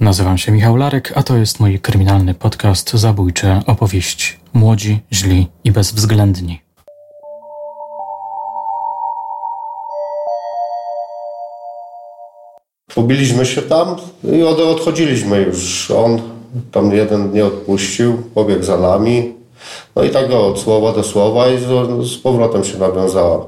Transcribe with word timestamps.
Nazywam 0.00 0.38
się 0.38 0.52
Michał 0.52 0.76
Larek, 0.76 1.12
a 1.14 1.22
to 1.22 1.36
jest 1.36 1.60
mój 1.60 1.78
kryminalny 1.78 2.34
podcast 2.34 2.90
Zabójcze 2.90 3.62
opowieści. 3.66 4.36
Młodzi, 4.52 5.00
źli 5.12 5.48
i 5.64 5.72
bezwzględni. 5.72 6.60
Pobiliśmy 12.94 13.46
się 13.46 13.62
tam 13.62 13.96
i 14.32 14.42
od, 14.42 14.58
odchodziliśmy 14.58 15.42
już. 15.42 15.90
On 15.90 16.20
tam 16.72 16.92
jeden 16.92 17.32
nie 17.32 17.44
odpuścił, 17.44 18.22
pobiegł 18.34 18.62
za 18.62 18.76
nami. 18.76 19.34
No 19.96 20.02
i 20.02 20.10
tak 20.10 20.28
go 20.28 20.46
od 20.46 20.58
słowa 20.60 20.92
do 20.92 21.02
słowa 21.02 21.48
i 21.48 21.58
z, 21.58 21.64
z 22.10 22.18
powrotem 22.18 22.64
się 22.64 22.78
nawiązała. 22.78 23.46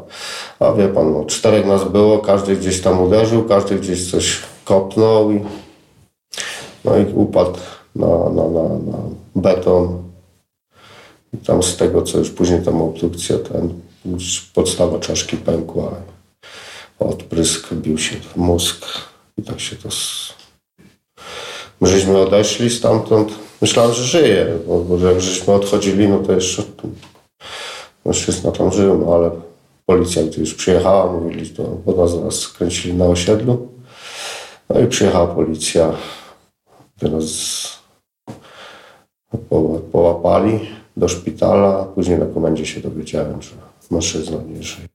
A 0.61 0.73
wie 0.73 0.89
pan, 0.89 1.13
no, 1.13 1.25
czterech 1.25 1.67
nas 1.67 1.85
było, 1.85 2.19
każdy 2.19 2.57
gdzieś 2.57 2.81
tam 2.81 3.01
uderzył, 3.01 3.45
każdy 3.45 3.77
gdzieś 3.77 4.11
coś 4.11 4.39
kopnął 4.65 5.33
i, 5.33 5.41
no 6.85 6.99
i 6.99 7.13
upadł 7.15 7.59
na, 7.97 8.07
na, 8.07 8.49
na, 8.49 8.63
na 8.63 8.99
beton. 9.37 10.03
I 11.35 11.37
tam 11.37 11.63
z 11.63 11.77
tego, 11.77 12.03
co 12.03 12.19
już 12.19 12.31
później 12.31 12.63
tam 12.63 12.83
obdukcja, 12.83 13.39
ten, 13.39 13.81
podstawa 14.55 14.99
czaszki 14.99 15.37
pękła, 15.37 15.93
odprysk 16.99 17.75
bił 17.75 17.99
się 17.99 18.17
mózg 18.37 18.87
i 19.37 19.43
tak 19.43 19.61
się 19.61 19.77
to... 19.77 19.89
S... 19.89 20.33
My 21.81 21.89
żeśmy 21.89 22.19
odeszli 22.19 22.71
stamtąd, 22.71 23.33
myślałem, 23.63 23.95
że 23.95 24.05
żyje, 24.05 24.47
bo, 24.67 24.79
bo 24.79 25.09
jak 25.09 25.21
żeśmy 25.21 25.55
odchodzili, 25.55 26.09
no 26.09 26.19
to 26.19 26.33
jeszcze 26.33 26.63
mężczyzna 28.05 28.53
tam 28.53 28.73
żył, 28.73 29.05
no 29.07 29.15
ale 29.15 29.31
policja, 29.87 30.23
gdy 30.23 30.41
już 30.41 30.55
przyjechała, 30.55 31.13
mówili, 31.13 31.51
to 31.51 31.93
nas, 31.97 32.15
nas 32.15 32.35
skręcili 32.35 32.95
na 32.95 33.05
osiedlu. 33.05 33.69
No 34.69 34.81
i 34.81 34.87
przyjechała 34.87 35.27
policja, 35.27 35.93
po- 39.49 39.81
połapali 39.93 40.61
do 40.97 41.09
szpitala. 41.09 41.85
Później 41.85 42.19
na 42.19 42.27
komendzie 42.27 42.67
się 42.67 42.81
dowiedziałem, 42.81 43.43
że 43.43 43.51
mężczyzna 43.91 44.37
nie 44.49 44.63
żyje. 44.63 44.89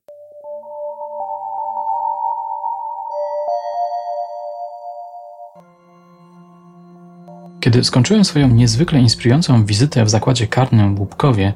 Kiedy 7.60 7.84
skończyłem 7.84 8.26
swoją 8.26 8.48
niezwykle 8.48 9.00
inspirującą 9.00 9.66
wizytę 9.66 10.06
w 10.06 10.10
zakładzie 10.10 10.48
karnym 10.48 10.96
w 10.96 11.00
Łupkowie, 11.00 11.54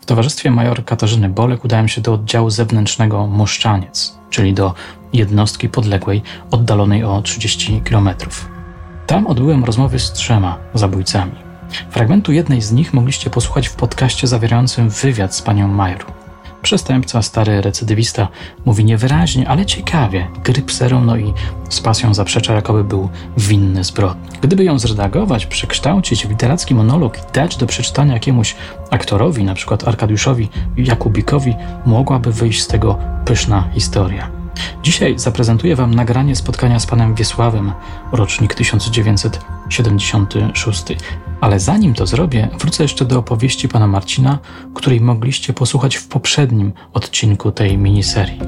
w 0.00 0.06
towarzystwie 0.06 0.50
major 0.50 0.84
Katarzyny 0.84 1.28
Bolek 1.28 1.64
udałem 1.64 1.88
się 1.88 2.00
do 2.00 2.12
oddziału 2.12 2.50
zewnętrznego 2.50 3.26
Moszczaniec, 3.26 4.14
czyli 4.30 4.54
do 4.54 4.74
jednostki 5.12 5.68
podległej, 5.68 6.22
oddalonej 6.50 7.04
o 7.04 7.22
30 7.22 7.80
km. 7.80 8.08
Tam 9.06 9.26
odbyłem 9.26 9.64
rozmowy 9.64 9.98
z 9.98 10.12
trzema 10.12 10.58
zabójcami. 10.74 11.32
Fragmentu 11.90 12.32
jednej 12.32 12.62
z 12.62 12.72
nich 12.72 12.94
mogliście 12.94 13.30
posłuchać 13.30 13.68
w 13.68 13.74
podcaście 13.74 14.26
zawierającym 14.26 14.88
wywiad 14.88 15.34
z 15.34 15.42
panią 15.42 15.68
major. 15.68 16.04
Przestępca, 16.62 17.22
stary 17.22 17.60
recydywista, 17.60 18.28
mówi 18.64 18.84
niewyraźnie, 18.84 19.48
ale 19.48 19.66
ciekawie, 19.66 20.26
gry 20.44 20.62
pserom, 20.62 21.06
no 21.06 21.16
i 21.16 21.32
z 21.68 21.80
pasją 21.80 22.14
zaprzecza, 22.14 22.54
jakoby 22.54 22.84
był 22.84 23.08
winny 23.38 23.84
zbrodni. 23.84 24.28
Gdyby 24.42 24.64
ją 24.64 24.78
zredagować, 24.78 25.46
przekształcić 25.46 26.26
w 26.26 26.30
literacki 26.30 26.74
monolog 26.74 27.18
i 27.18 27.32
dać 27.32 27.56
do 27.56 27.66
przeczytania 27.66 28.14
jakiemuś 28.14 28.56
aktorowi, 28.90 29.44
na 29.44 29.54
przykład 29.54 29.88
Arkadiuszowi 29.88 30.48
Jakubikowi, 30.76 31.54
mogłaby 31.86 32.32
wyjść 32.32 32.62
z 32.62 32.66
tego 32.66 32.98
pyszna 33.24 33.68
historia. 33.72 34.43
Dzisiaj 34.82 35.18
zaprezentuję 35.18 35.76
Wam 35.76 35.94
nagranie 35.94 36.36
spotkania 36.36 36.78
z 36.78 36.86
panem 36.86 37.14
Wiesławem, 37.14 37.72
rocznik 38.12 38.54
1976. 38.54 40.84
Ale 41.40 41.60
zanim 41.60 41.94
to 41.94 42.06
zrobię, 42.06 42.48
wrócę 42.58 42.82
jeszcze 42.82 43.04
do 43.04 43.18
opowieści 43.18 43.68
pana 43.68 43.86
Marcina, 43.86 44.38
której 44.74 45.00
mogliście 45.00 45.52
posłuchać 45.52 45.96
w 45.96 46.08
poprzednim 46.08 46.72
odcinku 46.92 47.52
tej 47.52 47.78
miniserii. 47.78 48.40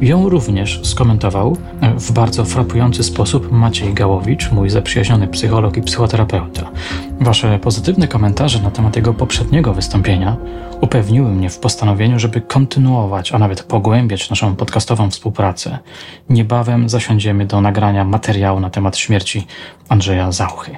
Ją 0.00 0.28
również 0.28 0.80
skomentował 0.82 1.56
e, 1.80 1.98
w 1.98 2.12
bardzo 2.12 2.44
frapujący 2.44 3.02
sposób 3.02 3.52
Maciej 3.52 3.94
Gałowicz, 3.94 4.52
mój 4.52 4.70
zaprzyjaźniony 4.70 5.28
psycholog 5.28 5.76
i 5.76 5.82
psychoterapeuta. 5.82 6.70
Wasze 7.20 7.58
pozytywne 7.58 8.08
komentarze 8.08 8.62
na 8.62 8.70
temat 8.70 8.96
jego 8.96 9.14
poprzedniego 9.14 9.74
wystąpienia 9.74 10.36
upewniły 10.80 11.30
mnie 11.30 11.50
w 11.50 11.58
postanowieniu, 11.58 12.18
żeby 12.18 12.40
kontynuować, 12.40 13.32
a 13.32 13.38
nawet 13.38 13.62
pogłębiać 13.62 14.30
naszą 14.30 14.56
podcastową 14.56 15.10
współpracę. 15.10 15.78
Niebawem 16.28 16.88
zasiądziemy 16.88 17.46
do 17.46 17.60
nagrania 17.60 18.04
materiału 18.04 18.60
na 18.60 18.70
temat 18.70 18.96
śmierci 18.96 19.46
Andrzeja 19.88 20.32
Zauchy. 20.32 20.76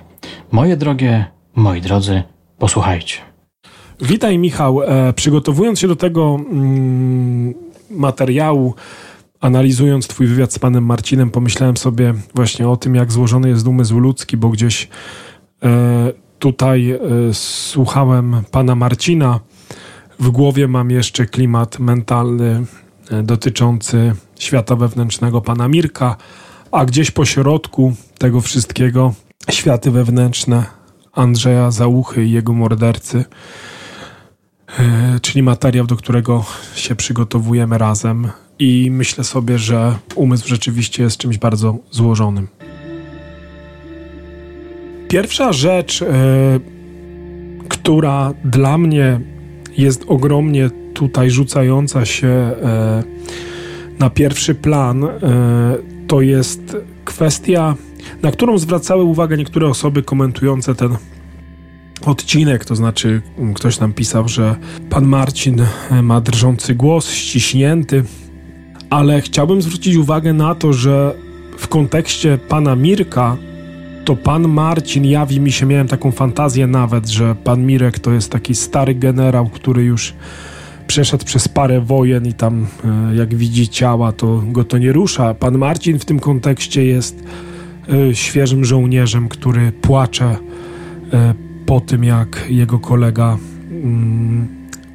Moje 0.53 0.77
drogie, 0.77 1.25
moi 1.55 1.81
drodzy, 1.81 2.23
posłuchajcie. 2.59 3.17
Witaj, 4.01 4.39
Michał. 4.39 4.83
E, 4.83 5.13
przygotowując 5.13 5.81
się 5.81 5.89
do 5.89 5.97
tego 5.97 6.37
mm, 6.51 7.55
materiału, 7.91 8.75
analizując 9.41 10.09
Twój 10.09 10.27
wywiad 10.27 10.53
z 10.53 10.59
panem 10.59 10.85
Marcinem, 10.85 11.31
pomyślałem 11.31 11.77
sobie 11.77 12.15
właśnie 12.35 12.69
o 12.69 12.77
tym, 12.77 12.95
jak 12.95 13.13
złożony 13.13 13.49
jest 13.49 13.67
umysł 13.67 13.99
ludzki, 13.99 14.37
bo 14.37 14.49
gdzieś 14.49 14.89
e, 15.63 16.13
tutaj 16.39 16.91
e, 16.91 16.99
słuchałem 17.33 18.43
pana 18.51 18.75
Marcina. 18.75 19.41
W 20.19 20.31
głowie 20.31 20.69
mam 20.69 20.91
jeszcze 20.91 21.27
klimat 21.27 21.79
mentalny 21.79 22.65
e, 23.11 23.23
dotyczący 23.23 24.15
świata 24.39 24.77
wewnętrznego 24.77 25.41
pana 25.41 25.69
Mirka, 25.69 26.17
a 26.73 26.85
gdzieś 26.85 27.11
po 27.11 27.25
środku 27.25 27.95
tego 28.19 28.41
wszystkiego 28.41 29.15
światy 29.51 29.91
wewnętrzne 29.91 30.65
Andrzeja 31.13 31.71
Załuchy 31.71 32.25
i 32.25 32.31
jego 32.31 32.53
mordercy, 32.53 33.25
czyli 35.23 35.43
materiał, 35.43 35.87
do 35.87 35.97
którego 35.97 36.45
się 36.75 36.97
przygotowujemy 36.97 37.79
razem. 37.79 38.29
I 38.59 38.91
myślę 38.91 39.25
sobie, 39.25 39.59
że 39.59 39.99
umysł 40.15 40.49
rzeczywiście 40.49 41.03
jest 41.03 41.17
czymś 41.17 41.39
bardzo 41.39 41.77
złożonym. 41.91 42.49
Pierwsza 45.09 45.53
rzecz, 45.53 46.03
e, 46.03 46.07
która 47.69 48.35
dla 48.45 48.79
mnie 48.79 49.21
jest 49.79 50.05
ogromnie 50.09 50.71
tutaj 50.95 51.31
rzucająca 51.31 52.05
się 52.05 52.29
e, 52.29 53.03
na 53.99 54.11
pierwszy 54.11 54.55
plan, 54.55 55.05
e, 55.05 55.11
to 56.07 56.21
jest 56.21 56.77
kwestia, 57.05 57.75
na 58.23 58.31
którą 58.33 58.59
zwracały 58.59 59.05
uwagę 59.05 59.37
niektóre 59.37 59.67
osoby 59.69 60.03
komentujące 60.03 60.75
ten 60.75 60.97
odcinek, 62.05 62.65
to 62.65 62.77
znaczy 62.77 63.23
mm, 63.39 63.55
ktoś 63.55 63.81
nam 63.81 63.93
pisał, 63.93 64.29
że 64.29 64.57
pan 64.91 65.07
Marcin 65.07 65.61
e, 65.91 66.03
ma 66.03 66.21
drżący 66.21 66.75
głos, 66.75 67.11
ściśnięty, 67.11 68.05
ale 68.91 69.21
chciałbym 69.21 69.63
zwrócić 69.63 69.97
uwagę 69.97 70.33
na 70.33 70.55
to, 70.55 70.73
że 70.73 71.15
w 71.59 71.69
kontekście 71.69 72.39
pana 72.39 72.77
Mirka 72.77 73.37
to 74.05 74.17
pan 74.17 74.49
Marcin 74.49 75.05
jawi 75.05 75.41
mi 75.41 75.53
się, 75.53 75.67
miałem 75.67 75.89
taką 75.89 76.11
fantazję 76.11 76.67
nawet, 76.67 77.09
że 77.09 77.35
pan 77.35 77.67
Mirek 77.67 77.99
to 77.99 78.13
jest 78.13 78.31
taki 78.31 78.55
stary 78.55 78.95
generał, 78.95 79.49
który 79.49 79.85
już 79.85 80.15
przeszedł 80.87 81.25
przez 81.25 81.49
parę 81.49 81.81
wojen 81.81 82.27
i 82.27 82.33
tam 82.33 82.67
e, 82.85 83.17
jak 83.17 83.35
widzi 83.35 83.69
ciała, 83.69 84.13
to 84.13 84.43
go 84.47 84.65
to 84.65 84.79
nie 84.79 84.93
rusza. 84.93 85.35
Pan 85.35 85.59
Marcin 85.59 85.99
w 85.99 86.05
tym 86.05 86.21
kontekście 86.21 86.85
jest 86.85 87.25
e, 87.89 88.15
świeżym 88.15 88.65
żołnierzem, 88.65 89.29
który 89.29 89.73
płacze 89.73 90.37
po 91.67 91.81
tym, 91.81 92.05
jak 92.05 92.47
jego 92.49 92.79
kolega 92.79 93.39
mm, 93.71 94.49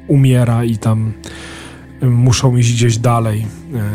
umiera 0.08 0.64
i 0.64 0.78
tam 0.78 1.12
y, 2.02 2.06
muszą 2.06 2.56
iść 2.56 2.72
gdzieś 2.72 2.98
dalej, 2.98 3.46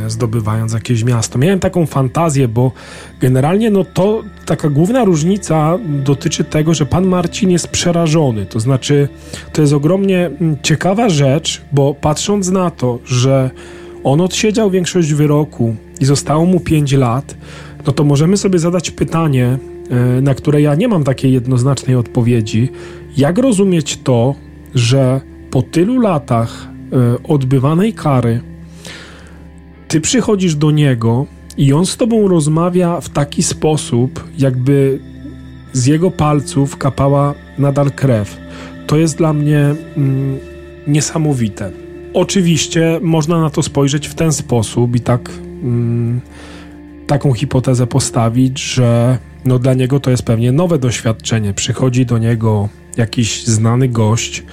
e, 0.05 0.09
zdobywając 0.09 0.73
jakieś 0.73 1.03
miasto. 1.03 1.39
Miałem 1.39 1.59
taką 1.59 1.85
fantazję, 1.85 2.47
bo 2.47 2.71
generalnie 3.19 3.71
no 3.71 3.83
to 3.83 4.23
taka 4.45 4.69
główna 4.69 5.05
różnica 5.05 5.79
dotyczy 5.85 6.43
tego, 6.43 6.73
że 6.73 6.85
pan 6.85 7.07
Marcin 7.07 7.49
jest 7.49 7.67
przerażony. 7.67 8.46
To 8.46 8.59
znaczy, 8.59 9.07
to 9.53 9.61
jest 9.61 9.73
ogromnie 9.73 10.25
mm, 10.25 10.57
ciekawa 10.63 11.09
rzecz, 11.09 11.61
bo 11.72 11.93
patrząc 11.93 12.49
na 12.49 12.72
to, 12.72 12.99
że 13.05 13.52
on 14.03 14.22
odsiedział 14.22 14.72
większość 14.72 15.13
wyroku 15.13 15.75
i 15.99 16.05
zostało 16.05 16.46
mu 16.46 16.59
5 16.59 16.91
lat, 16.91 17.35
no 17.87 17.93
to 17.93 18.03
możemy 18.03 18.37
sobie 18.37 18.59
zadać 18.59 18.91
pytanie, 18.91 19.57
na 20.22 20.35
które 20.35 20.61
ja 20.61 20.75
nie 20.75 20.87
mam 20.87 21.03
takiej 21.03 21.34
jednoznacznej 21.34 21.95
odpowiedzi. 21.95 22.69
Jak 23.17 23.37
rozumieć 23.37 23.97
to, 23.97 24.35
że 24.75 25.22
po 25.51 25.61
tylu 25.61 25.99
latach 25.99 26.67
e, 26.67 27.23
odbywanej 27.23 27.93
kary 27.93 28.41
ty 29.87 30.01
przychodzisz 30.01 30.55
do 30.55 30.72
niego 30.72 31.25
i 31.57 31.73
on 31.73 31.85
z 31.85 31.97
tobą 31.97 32.28
rozmawia 32.28 33.01
w 33.01 33.09
taki 33.09 33.43
sposób, 33.43 34.23
jakby 34.37 34.99
z 35.73 35.85
jego 35.85 36.11
palców 36.11 36.78
kapała 36.78 37.33
nadal 37.57 37.91
krew. 37.91 38.37
To 38.87 38.97
jest 38.97 39.17
dla 39.17 39.33
mnie 39.33 39.75
mm, 39.97 40.37
niesamowite. 40.87 41.72
Oczywiście 42.13 42.99
można 43.01 43.41
na 43.41 43.49
to 43.49 43.63
spojrzeć 43.63 44.07
w 44.07 44.16
ten 44.16 44.31
sposób 44.31 44.95
i 44.95 44.99
tak 44.99 45.29
mm, 45.63 46.22
taką 47.07 47.33
hipotezę 47.33 47.87
postawić, 47.87 48.59
że 48.59 49.17
no 49.47 49.59
dla 49.59 49.73
niego 49.73 49.99
to 49.99 50.11
jest 50.11 50.23
pewnie 50.23 50.52
nowe 50.52 50.79
doświadczenie. 50.79 51.53
Przychodzi 51.53 52.05
do 52.05 52.17
niego 52.17 52.70
jakiś 52.97 53.46
znany 53.46 53.90
gość, 53.90 54.44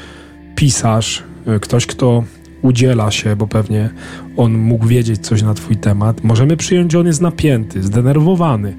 pisarz, 0.56 1.22
y, 1.56 1.60
ktoś, 1.60 1.86
kto 1.86 2.24
udziela 2.62 3.10
się, 3.10 3.36
bo 3.36 3.46
pewnie 3.46 3.90
on 4.36 4.52
mógł 4.52 4.86
wiedzieć 4.86 5.26
coś 5.26 5.42
na 5.42 5.54
twój 5.54 5.76
temat. 5.76 6.24
Możemy 6.24 6.56
przyjąć, 6.56 6.92
że 6.92 7.00
on 7.00 7.06
jest 7.06 7.20
napięty, 7.20 7.82
zdenerwowany. 7.82 8.76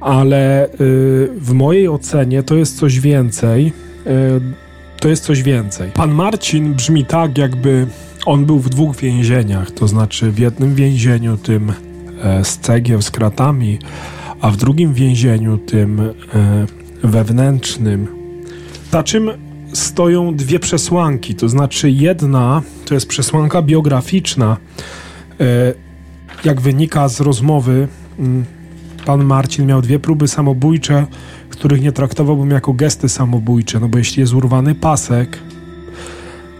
Ale 0.00 0.66
y, 0.66 1.28
w 1.36 1.52
mojej 1.52 1.88
ocenie 1.88 2.42
to 2.42 2.54
jest 2.54 2.78
coś 2.78 3.00
więcej. 3.00 3.72
Y, 4.06 4.40
to 5.00 5.08
jest 5.08 5.24
coś 5.24 5.42
więcej. 5.42 5.90
Pan 5.90 6.10
Marcin 6.10 6.74
brzmi 6.74 7.04
tak, 7.04 7.38
jakby 7.38 7.86
on 8.26 8.44
był 8.44 8.58
w 8.58 8.68
dwóch 8.68 8.96
więzieniach, 8.96 9.70
to 9.70 9.88
znaczy 9.88 10.30
w 10.30 10.38
jednym 10.38 10.74
więzieniu, 10.74 11.36
tym 11.36 11.72
e, 12.22 12.44
z 12.44 12.58
cegieł, 12.58 13.02
z 13.02 13.10
kratami, 13.10 13.78
a 14.40 14.50
w 14.50 14.56
drugim 14.56 14.94
więzieniu, 14.94 15.58
tym 15.58 16.00
e, 16.00 16.12
wewnętrznym. 17.02 18.06
Za 18.90 19.02
czym 19.02 19.30
stoją 19.72 20.34
dwie 20.34 20.58
przesłanki, 20.58 21.34
to 21.34 21.48
znaczy 21.48 21.90
jedna 21.90 22.62
to 22.84 22.94
jest 22.94 23.06
przesłanka 23.06 23.62
biograficzna. 23.62 24.56
E, 25.40 25.74
jak 26.44 26.60
wynika 26.60 27.08
z 27.08 27.20
rozmowy, 27.20 27.88
pan 29.06 29.24
Marcin 29.24 29.66
miał 29.66 29.82
dwie 29.82 29.98
próby 29.98 30.28
samobójcze, 30.28 31.06
których 31.48 31.82
nie 31.82 31.92
traktowałbym 31.92 32.50
jako 32.50 32.72
gesty 32.72 33.08
samobójcze, 33.08 33.80
no 33.80 33.88
bo 33.88 33.98
jeśli 33.98 34.20
jest 34.20 34.34
urwany 34.34 34.74
pasek 34.74 35.38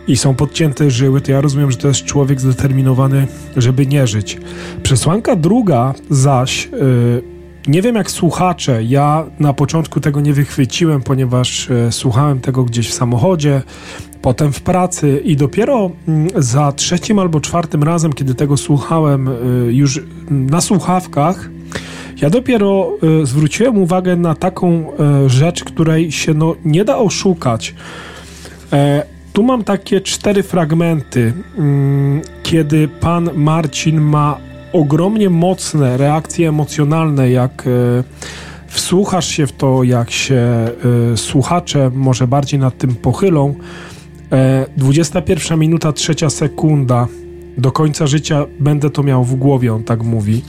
i 0.07 0.17
są 0.17 0.35
podcięte 0.35 0.91
żyły, 0.91 1.21
to 1.21 1.33
ja 1.33 1.41
rozumiem, 1.41 1.71
że 1.71 1.77
to 1.77 1.89
jest 1.89 2.05
człowiek 2.05 2.41
zdeterminowany, 2.41 3.27
żeby 3.57 3.87
nie 3.87 4.07
żyć. 4.07 4.39
Przesłanka 4.83 5.37
druga 5.37 5.95
zaś, 6.11 6.69
yy, 6.73 7.23
nie 7.71 7.83
wiem 7.83 7.97
jak 7.97 8.11
słuchacze, 8.11 8.85
ja 8.85 9.25
na 9.39 9.53
początku 9.53 10.01
tego 10.01 10.21
nie 10.21 10.33
wychwyciłem, 10.33 11.03
ponieważ 11.03 11.69
yy, 11.69 11.93
słuchałem 11.93 12.41
tego 12.41 12.65
gdzieś 12.65 12.89
w 12.89 12.95
samochodzie, 12.95 13.63
potem 14.23 14.53
w 14.53 14.61
pracy 14.61 15.23
i 15.25 15.37
dopiero 15.37 15.91
yy, 16.09 16.43
za 16.43 16.73
trzecim 16.73 17.19
albo 17.19 17.41
czwartym 17.41 17.83
razem, 17.83 18.13
kiedy 18.13 18.35
tego 18.35 18.57
słuchałem 18.57 19.29
y, 19.29 19.73
już 19.73 20.01
na 20.31 20.61
słuchawkach, 20.61 21.51
ja 22.23 22.31
dopiero 22.31 22.93
y, 23.23 23.27
zwróciłem 23.27 23.79
uwagę 23.79 24.17
na 24.17 24.35
taką 24.35 24.93
rzecz, 25.27 25.65
której 25.65 26.13
się 26.13 26.35
no, 26.35 26.55
nie 26.65 26.85
da 26.85 26.99
oszukać. 26.99 27.75
E, 28.73 29.03
tu 29.33 29.43
mam 29.43 29.65
takie 29.65 30.01
cztery 30.01 30.43
fragmenty, 30.43 31.21
y, 31.21 31.33
kiedy 32.43 32.89
pan 32.89 33.31
Marcin 33.35 34.01
ma 34.01 34.50
ogromnie 34.73 35.31
mocne 35.31 35.97
reakcje 35.97 36.49
emocjonalne, 36.49 37.31
jak 37.31 37.69
wsłuchasz 38.67 39.29
się 39.29 39.47
w 39.47 39.53
to, 39.53 39.85
jak 39.85 40.11
się 40.11 40.71
słuchacze 41.17 41.91
może 41.95 42.27
bardziej 42.27 42.61
nad 42.61 42.79
tym 42.79 42.95
pochylą. 42.95 43.55
21 44.77 45.59
minuta, 45.59 45.93
trzecia 45.93 46.31
sekunda. 46.31 47.09
Do 47.59 47.73
końca 47.73 48.07
życia 48.07 48.47
będę 48.61 48.91
to 48.91 49.03
miał 49.03 49.25
w 49.25 49.35
głowie, 49.35 49.75
on 49.75 49.85
tak 49.85 50.03
mówi. 50.03 50.43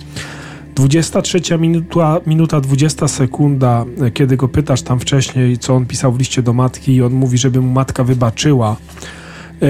23 0.75 1.57
minuta, 1.57 2.21
minuta 2.25 2.62
20 2.62 3.07
sekunda, 3.07 3.85
kiedy 4.13 4.38
go 4.38 4.47
pytasz 4.47 4.81
tam 4.81 5.00
wcześniej, 5.00 5.57
co 5.57 5.75
on 5.75 5.85
pisał 5.85 6.12
w 6.12 6.19
liście 6.19 6.41
do 6.41 6.53
matki 6.53 6.95
i 6.95 7.01
on 7.01 7.13
mówi, 7.13 7.38
żeby 7.38 7.62
mu 7.62 7.71
matka 7.71 8.03
wybaczyła. 8.03 8.75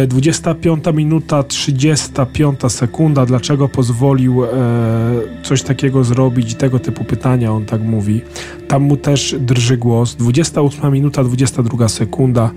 25 0.08 0.88
e, 0.88 0.94
minuta 0.94 1.44
35 1.44 2.60
sekunda, 2.68 3.26
dlaczego 3.26 3.70
pozwolił 3.70 4.46
e, 4.46 4.50
coś 5.44 5.62
takiego 5.62 6.04
zrobić, 6.04 6.56
tego 6.56 6.80
typu 6.80 7.04
pytania 7.04 7.52
on 7.52 7.66
tak 7.66 7.82
mówi. 7.82 8.22
Tam 8.68 8.84
mu 8.84 8.98
też 8.98 9.36
drży 9.40 9.78
głos. 9.78 10.16
28 10.16 10.92
minuta 10.94 11.24
22 11.24 11.90
sekunda. 11.90 12.52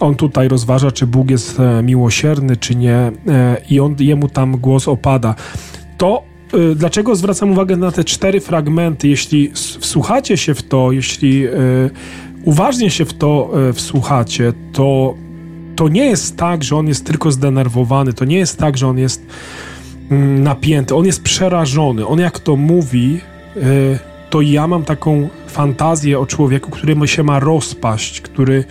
On 0.00 0.14
tutaj 0.14 0.48
rozważa, 0.48 0.90
czy 0.90 1.06
Bóg 1.06 1.30
jest 1.30 1.60
e, 1.60 1.82
miłosierny, 1.82 2.56
czy 2.56 2.74
nie, 2.74 2.96
e, 2.96 3.12
i 3.70 3.80
on, 3.80 3.96
jemu 3.98 4.28
tam 4.28 4.56
głos 4.56 4.88
opada. 4.88 5.34
To 5.98 6.22
dlaczego 6.76 7.16
zwracam 7.16 7.50
uwagę 7.50 7.76
na 7.76 7.92
te 7.92 8.04
cztery 8.04 8.40
fragmenty? 8.40 9.08
Jeśli 9.08 9.50
wsłuchacie 9.80 10.36
się 10.36 10.54
w 10.54 10.62
to, 10.62 10.92
jeśli 10.92 11.44
uważnie 12.44 12.90
się 12.90 13.04
w 13.04 13.14
to 13.14 13.50
wsłuchacie, 13.74 14.52
to 14.72 15.14
to 15.78 15.88
nie 15.88 16.06
jest 16.06 16.36
tak, 16.36 16.64
że 16.64 16.76
on 16.76 16.88
jest 16.88 17.06
tylko 17.06 17.30
zdenerwowany, 17.30 18.12
to 18.12 18.24
nie 18.24 18.38
jest 18.38 18.58
tak, 18.58 18.78
że 18.78 18.88
on 18.88 18.98
jest 18.98 19.26
mm, 20.10 20.42
napięty, 20.42 20.94
on 20.94 21.06
jest 21.06 21.22
przerażony. 21.22 22.06
On 22.06 22.18
jak 22.18 22.38
to 22.38 22.56
mówi, 22.56 23.20
to 24.30 24.40
ja 24.40 24.66
mam 24.66 24.84
taką 24.84 25.28
fantazję 25.46 26.18
o 26.18 26.26
człowieku, 26.26 26.70
który 26.70 27.08
się 27.08 27.22
ma 27.22 27.40
rozpaść, 27.40 28.20
który 28.20 28.64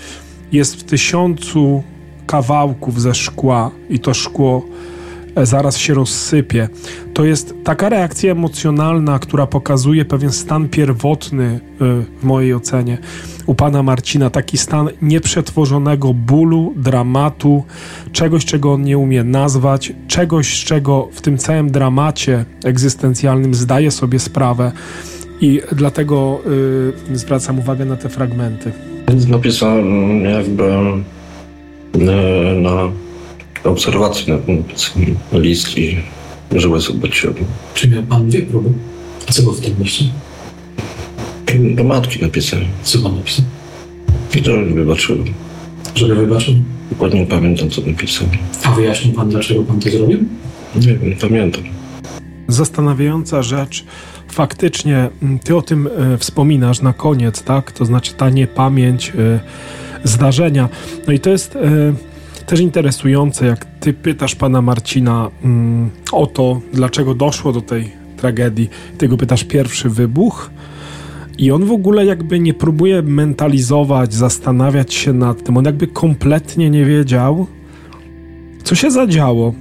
jest 0.51 0.75
w 0.75 0.83
tysiącu 0.83 1.83
kawałków 2.25 3.01
ze 3.01 3.15
szkła 3.15 3.71
i 3.89 4.00
to 4.00 4.13
szkło 4.13 4.65
zaraz 5.45 5.78
się 5.78 5.94
rozsypie. 5.94 6.69
To 7.13 7.25
jest 7.25 7.54
taka 7.63 7.89
reakcja 7.89 8.31
emocjonalna, 8.31 9.19
która 9.19 9.48
pokazuje 9.48 10.06
pewien 10.06 10.31
stan 10.31 10.69
pierwotny 10.69 11.45
e, 11.45 11.60
w 12.19 12.24
mojej 12.24 12.54
ocenie 12.54 12.98
u 13.48 13.56
pana 13.56 13.84
Marcina, 13.84 14.30
taki 14.30 14.57
stan 14.57 14.89
nieprzetworzonego 15.01 16.13
bólu, 16.13 16.74
dramatu, 16.75 17.63
czegoś, 18.12 18.45
czego 18.45 18.74
on 18.74 18.81
nie 18.81 18.98
umie 18.98 19.24
nazwać, 19.24 19.94
czegoś, 20.07 20.62
z 20.62 20.66
czego 20.66 21.10
w 21.12 21.22
tym 21.22 21.38
całym 21.38 21.72
dramacie 21.72 22.45
egzystencjalnym 22.63 23.54
zdaje 23.54 23.92
sobie 23.92 24.19
sprawę. 24.19 24.72
I 25.42 25.62
dlatego 25.72 26.40
y, 27.12 27.18
zwracam 27.18 27.60
uwagę 27.60 27.86
na 27.86 27.95
te 27.95 28.10
fragmenty. 28.10 28.72
Napisałem 29.28 30.22
jakby 30.24 30.74
na 32.62 32.72
obserwacji 33.69 34.34
na 34.34 35.40
list 35.40 35.78
i 35.78 35.98
żeby 36.56 36.80
zobaczyć. 36.80 37.28
Czy 37.74 37.90
miał 37.90 38.04
pan 38.04 38.30
dwie 38.30 38.42
próby? 38.42 38.69
A 39.30 39.31
co 39.31 39.42
było 39.42 39.54
w 39.54 39.62
tym 39.62 39.75
liście? 39.80 40.06
Do 41.75 41.84
matki 41.84 42.22
napisałem. 42.22 42.66
Co 42.84 43.00
pan 43.00 43.16
napisał? 43.16 43.46
I 44.36 44.42
to 44.42 44.52
wybaczyłem. 44.75 45.25
Żeby 45.96 46.16
wybaczył? 46.16 46.54
Dokładnie 46.90 47.19
nie 47.19 47.25
pamiętam, 47.25 47.69
co 47.69 47.81
napisał. 47.81 48.28
A 48.64 48.72
wyjaśnił 48.72 49.14
pan, 49.14 49.30
dlaczego 49.30 49.64
pan 49.64 49.80
to 49.80 49.90
zrobił? 49.90 50.19
Nie 50.75 50.88
wiem, 50.88 51.10
nie 51.10 51.16
pamiętam. 51.16 51.64
Zastanawiająca 52.48 53.44
rzecz. 53.44 53.86
Faktycznie, 54.31 55.10
mm, 55.22 55.40
ty 55.40 55.56
o 55.56 55.62
tym 55.62 55.90
e, 56.14 56.18
wspominasz 56.18 56.81
na 56.81 56.94
koniec, 56.94 57.44
tak? 57.44 57.72
To 57.72 57.86
znaczy 57.86 58.14
ta 58.14 58.30
niepamięć 58.30 59.10
e, 59.10 59.40
zdarzenia. 60.04 60.69
No 61.07 61.14
i 61.14 61.19
to 61.19 61.30
jest 61.30 61.56
e, 61.56 61.59
też 62.47 62.59
interesujące, 62.59 63.45
jak 63.45 63.66
ty 63.66 63.94
pytasz 63.94 64.35
pana 64.35 64.61
Marcina 64.61 65.31
mm, 65.44 65.89
o 66.11 66.27
to, 66.27 66.61
dlaczego 66.73 67.13
doszło 67.13 67.51
do 67.51 67.61
tej 67.61 67.92
tragedii. 68.18 68.69
Ty 68.97 69.07
go 69.07 69.18
pytasz 69.18 69.44
pierwszy 69.44 69.89
wybuch 69.89 70.49
i 71.37 71.51
on 71.51 71.66
w 71.66 71.71
ogóle 71.71 72.06
jakby 72.06 72.39
nie 72.39 72.54
próbuje 72.54 73.01
mentalizować, 73.01 74.13
zastanawiać 74.13 74.94
się 74.94 75.13
nad 75.13 75.44
tym. 75.44 75.57
On 75.57 75.66
jakby 75.66 75.87
kompletnie 75.87 76.69
nie 76.69 76.85
wiedział, 76.85 77.47
co 78.63 78.75
się 78.75 78.92
zadziało. 78.92 79.54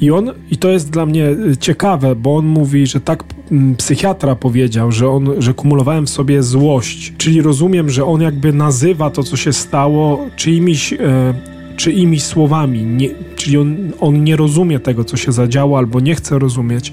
I 0.00 0.10
on, 0.10 0.30
i 0.50 0.56
to 0.56 0.70
jest 0.70 0.90
dla 0.90 1.06
mnie 1.06 1.28
y, 1.28 1.56
ciekawe, 1.56 2.16
bo 2.16 2.36
on 2.36 2.46
mówi, 2.46 2.86
że 2.86 3.00
tak 3.00 3.24
mm, 3.50 3.76
psychiatra 3.76 4.36
powiedział, 4.36 4.92
że 4.92 5.08
on, 5.08 5.28
że 5.38 5.54
kumulowałem 5.54 6.06
w 6.06 6.10
sobie 6.10 6.42
złość. 6.42 7.12
Czyli 7.18 7.42
rozumiem, 7.42 7.90
że 7.90 8.04
on 8.04 8.20
jakby 8.20 8.52
nazywa 8.52 9.10
to, 9.10 9.22
co 9.22 9.36
się 9.36 9.52
stało, 9.52 10.26
czyimiś 10.36 10.92
e, 10.92 11.34
czyimi 11.82 12.20
słowami, 12.20 12.84
nie, 12.84 13.08
czyli 13.36 13.58
on, 13.58 13.76
on 14.00 14.24
nie 14.24 14.36
rozumie 14.36 14.80
tego, 14.80 15.04
co 15.04 15.16
się 15.16 15.32
zadziało, 15.32 15.78
albo 15.78 16.00
nie 16.00 16.14
chce 16.14 16.38
rozumieć, 16.38 16.92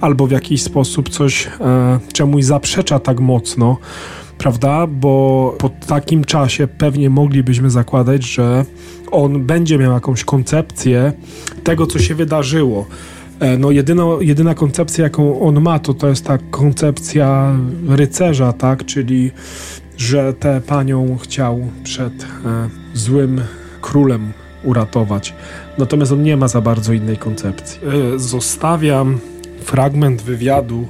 albo 0.00 0.26
w 0.26 0.30
jakiś 0.30 0.62
sposób 0.62 1.08
coś 1.08 1.46
e, 1.46 1.98
czemuś 2.12 2.44
zaprzecza 2.44 2.98
tak 2.98 3.20
mocno, 3.20 3.76
prawda? 4.38 4.86
Bo 4.86 5.54
po 5.58 5.68
takim 5.68 6.24
czasie 6.24 6.66
pewnie 6.66 7.10
moglibyśmy 7.10 7.70
zakładać, 7.70 8.24
że 8.24 8.64
on 9.10 9.44
będzie 9.44 9.78
miał 9.78 9.92
jakąś 9.92 10.24
koncepcję 10.24 11.12
tego, 11.64 11.86
co 11.86 11.98
się 11.98 12.14
wydarzyło. 12.14 12.86
E, 13.40 13.58
no 13.58 13.70
jedyna, 13.70 14.04
jedyna 14.20 14.54
koncepcja, 14.54 15.04
jaką 15.04 15.40
on 15.40 15.60
ma, 15.60 15.78
to 15.78 15.94
to 15.94 16.08
jest 16.08 16.24
ta 16.24 16.38
koncepcja 16.38 17.56
rycerza, 17.88 18.52
tak? 18.52 18.84
Czyli, 18.84 19.30
że 19.96 20.34
tę 20.34 20.60
panią 20.66 21.16
chciał 21.18 21.60
przed 21.84 22.12
e, 22.22 22.26
złym 22.94 23.40
królem 23.96 24.32
uratować. 24.64 25.34
Natomiast 25.78 26.12
on 26.12 26.22
nie 26.22 26.36
ma 26.36 26.48
za 26.48 26.60
bardzo 26.60 26.92
innej 26.92 27.16
koncepcji. 27.16 27.80
E, 28.14 28.18
zostawiam 28.18 29.18
fragment 29.60 30.22
wywiadu, 30.22 30.86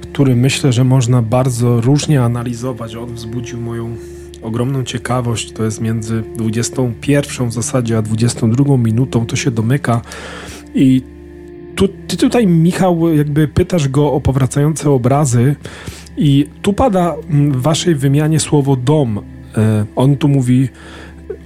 który 0.00 0.36
myślę, 0.36 0.72
że 0.72 0.84
można 0.84 1.22
bardzo 1.22 1.80
różnie 1.80 2.22
analizować. 2.22 2.96
On 2.96 3.14
wzbudził 3.14 3.60
moją 3.60 3.96
ogromną 4.42 4.84
ciekawość. 4.84 5.52
To 5.52 5.64
jest 5.64 5.80
między 5.80 6.22
21 6.36 7.48
w 7.48 7.52
zasadzie 7.52 7.98
a 7.98 8.02
22 8.02 8.76
minutą. 8.76 9.26
To 9.26 9.36
się 9.36 9.50
domyka 9.50 10.00
i 10.74 11.02
tu, 11.74 11.88
ty 11.88 12.16
tutaj, 12.16 12.46
Michał, 12.46 13.14
jakby 13.14 13.48
pytasz 13.48 13.88
go 13.88 14.12
o 14.12 14.20
powracające 14.20 14.90
obrazy 14.90 15.56
I 16.16 16.46
tu 16.62 16.72
pada 16.72 17.14
w 17.30 17.62
waszej 17.62 17.94
wymianie 17.94 18.40
słowo 18.40 18.76
dom. 18.76 19.18
E, 19.56 19.84
on 19.96 20.16
tu 20.16 20.28
mówi, 20.28 20.68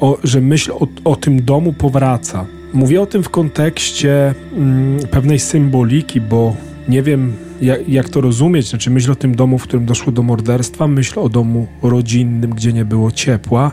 o, 0.00 0.18
że 0.24 0.40
myśl 0.40 0.72
o, 0.72 0.86
o 1.04 1.16
tym 1.16 1.44
domu 1.44 1.72
powraca. 1.72 2.46
Mówię 2.72 3.00
o 3.00 3.06
tym 3.06 3.22
w 3.22 3.28
kontekście 3.28 4.34
mm, 4.56 4.98
pewnej 5.10 5.38
symboliki, 5.38 6.20
bo 6.20 6.56
nie 6.88 7.02
wiem, 7.02 7.32
jak, 7.60 7.88
jak, 7.88 8.08
to 8.08 8.20
rozumieć. 8.20 8.68
Znaczy, 8.68 8.90
myśl 8.90 9.12
o 9.12 9.14
tym 9.14 9.34
domu, 9.34 9.58
w 9.58 9.62
którym 9.62 9.86
doszło 9.86 10.12
do 10.12 10.22
morderstwa, 10.22 10.88
myśl 10.88 11.20
o 11.20 11.28
domu 11.28 11.66
rodzinnym, 11.82 12.50
gdzie 12.50 12.72
nie 12.72 12.84
było 12.84 13.10
ciepła. 13.12 13.72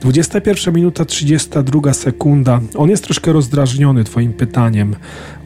21 0.00 0.74
minuta 0.74 1.04
32 1.04 1.92
sekunda. 1.92 2.60
On 2.76 2.90
jest 2.90 3.04
troszkę 3.04 3.32
rozdrażniony 3.32 4.04
Twoim 4.04 4.32
pytaniem 4.32 4.96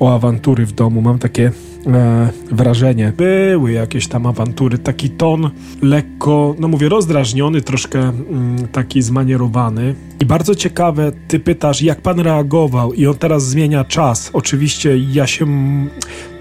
o 0.01 0.15
awantury 0.15 0.67
w 0.67 0.73
domu. 0.73 1.01
Mam 1.01 1.19
takie 1.19 1.53
e, 1.87 2.31
wrażenie. 2.51 3.13
Były 3.17 3.73
jakieś 3.73 4.09
tam 4.09 4.27
awantury, 4.27 4.79
taki 4.79 5.11
ton 5.11 5.51
lekko, 5.83 6.55
no 6.59 6.69
mówię, 6.69 6.89
rozdrażniony, 6.89 7.61
troszkę 7.61 7.99
mm, 7.99 8.69
taki 8.69 9.03
zmanierowany. 9.03 9.95
I 10.21 10.27
bardzo 10.27 10.55
ciekawe, 10.55 11.13
ty 11.29 11.41
pytasz, 11.41 11.83
jak 11.83 12.01
pan 12.01 12.21
reagował, 12.21 12.93
i 12.93 13.07
on 13.07 13.15
teraz 13.15 13.47
zmienia 13.47 13.85
czas. 13.85 14.31
Oczywiście 14.33 14.99
ja 15.13 15.27
się 15.27 15.47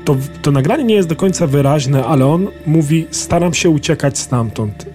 to, 0.06 0.16
to 0.42 0.52
nagranie 0.52 0.84
nie 0.84 0.96
jest 0.96 1.10
do 1.10 1.16
końca 1.16 1.48
wyraźne, 1.48 2.06
ale 2.06 2.26
on 2.26 2.48
mówi: 2.66 3.08
Staram 3.12 3.54
się 3.54 3.70
uciekać 3.70 4.18
stamtąd. 4.18 4.84
Y, 4.84 4.90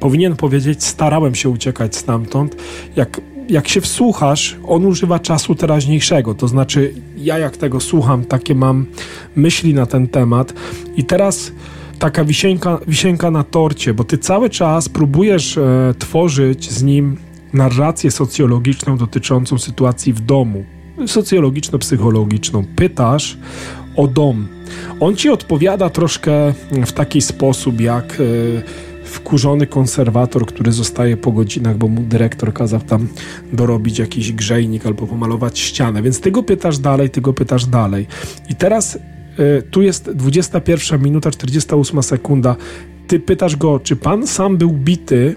powinien 0.00 0.36
powiedzieć: 0.36 0.84
Starałem 0.84 1.34
się 1.34 1.48
uciekać 1.48 1.96
stamtąd. 1.96 2.56
Jak, 2.96 3.20
jak 3.48 3.68
się 3.68 3.80
wsłuchasz, 3.80 4.56
on 4.66 4.86
używa 4.86 5.18
czasu 5.18 5.54
teraźniejszego. 5.54 6.34
To 6.34 6.48
znaczy, 6.48 6.94
ja 7.16 7.38
jak 7.38 7.56
tego 7.56 7.80
słucham, 7.80 8.24
takie 8.24 8.54
mam 8.54 8.86
myśli 9.36 9.74
na 9.74 9.86
ten 9.86 10.08
temat. 10.08 10.54
I 10.96 11.04
teraz 11.04 11.52
taka 11.98 12.24
wisienka, 12.24 12.78
wisienka 12.88 13.30
na 13.30 13.44
torcie, 13.44 13.94
bo 13.94 14.04
ty 14.04 14.18
cały 14.18 14.50
czas 14.50 14.88
próbujesz 14.88 15.58
e, 15.58 15.94
tworzyć 15.98 16.70
z 16.70 16.82
nim 16.82 17.16
narrację 17.52 18.10
socjologiczną 18.10 18.96
dotyczącą 18.96 19.58
sytuacji 19.58 20.12
w 20.12 20.20
domu, 20.20 20.64
socjologiczno-psychologiczną. 21.06 22.64
Pytasz 22.76 23.38
o 23.96 24.06
dom. 24.06 24.48
On 25.00 25.16
ci 25.16 25.30
odpowiada 25.30 25.90
troszkę 25.90 26.54
w 26.86 26.92
taki 26.92 27.20
sposób, 27.20 27.80
jak 27.80 28.20
e, 28.20 28.93
wkurzony 29.14 29.66
konserwator, 29.66 30.46
który 30.46 30.72
zostaje 30.72 31.16
po 31.16 31.32
godzinach, 31.32 31.76
bo 31.76 31.88
mu 31.88 32.02
dyrektor 32.02 32.52
kazał 32.52 32.80
tam 32.80 33.08
dorobić 33.52 33.98
jakiś 33.98 34.32
grzejnik 34.32 34.86
albo 34.86 35.06
pomalować 35.06 35.58
ścianę. 35.58 36.02
Więc 36.02 36.20
ty 36.20 36.30
go 36.30 36.42
pytasz 36.42 36.78
dalej, 36.78 37.10
ty 37.10 37.20
go 37.20 37.32
pytasz 37.32 37.66
dalej. 37.66 38.06
I 38.48 38.54
teraz 38.54 38.98
y, 39.38 39.62
tu 39.70 39.82
jest 39.82 40.10
21 40.10 41.02
minuta 41.02 41.30
48 41.30 42.02
sekunda. 42.02 42.56
Ty 43.06 43.20
pytasz 43.20 43.56
go, 43.56 43.80
czy 43.80 43.96
pan 43.96 44.26
sam 44.26 44.56
był 44.56 44.72
bity 44.72 45.36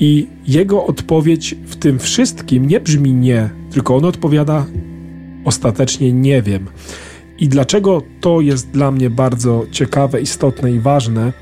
i 0.00 0.26
jego 0.46 0.86
odpowiedź 0.86 1.54
w 1.66 1.76
tym 1.76 1.98
wszystkim 1.98 2.66
nie 2.66 2.80
brzmi 2.80 3.12
nie, 3.12 3.50
tylko 3.70 3.96
on 3.96 4.04
odpowiada 4.04 4.66
ostatecznie 5.44 6.12
nie 6.12 6.42
wiem. 6.42 6.66
I 7.38 7.48
dlaczego 7.48 8.02
to 8.20 8.40
jest 8.40 8.70
dla 8.70 8.90
mnie 8.90 9.10
bardzo 9.10 9.64
ciekawe, 9.70 10.20
istotne 10.20 10.72
i 10.72 10.80
ważne? 10.80 11.32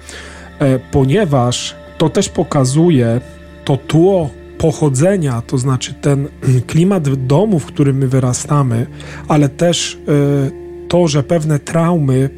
E, 0.61 0.79
ponieważ 0.79 1.77
to 1.99 2.09
też 2.09 2.29
pokazuje 2.29 3.21
to 3.65 3.77
tło 3.77 4.31
pochodzenia, 4.59 5.43
to 5.47 5.59
znaczy 5.59 5.95
ten 5.95 6.29
klimat 6.67 7.27
domu, 7.27 7.59
w 7.59 7.67
którym 7.67 7.97
my 7.97 8.09
wyrastamy, 8.09 8.87
ale 9.29 9.49
też 9.49 9.99
e, 10.09 10.89
to, 10.89 11.09
że 11.09 11.23
pewne 11.23 11.59
traumy 11.59 12.31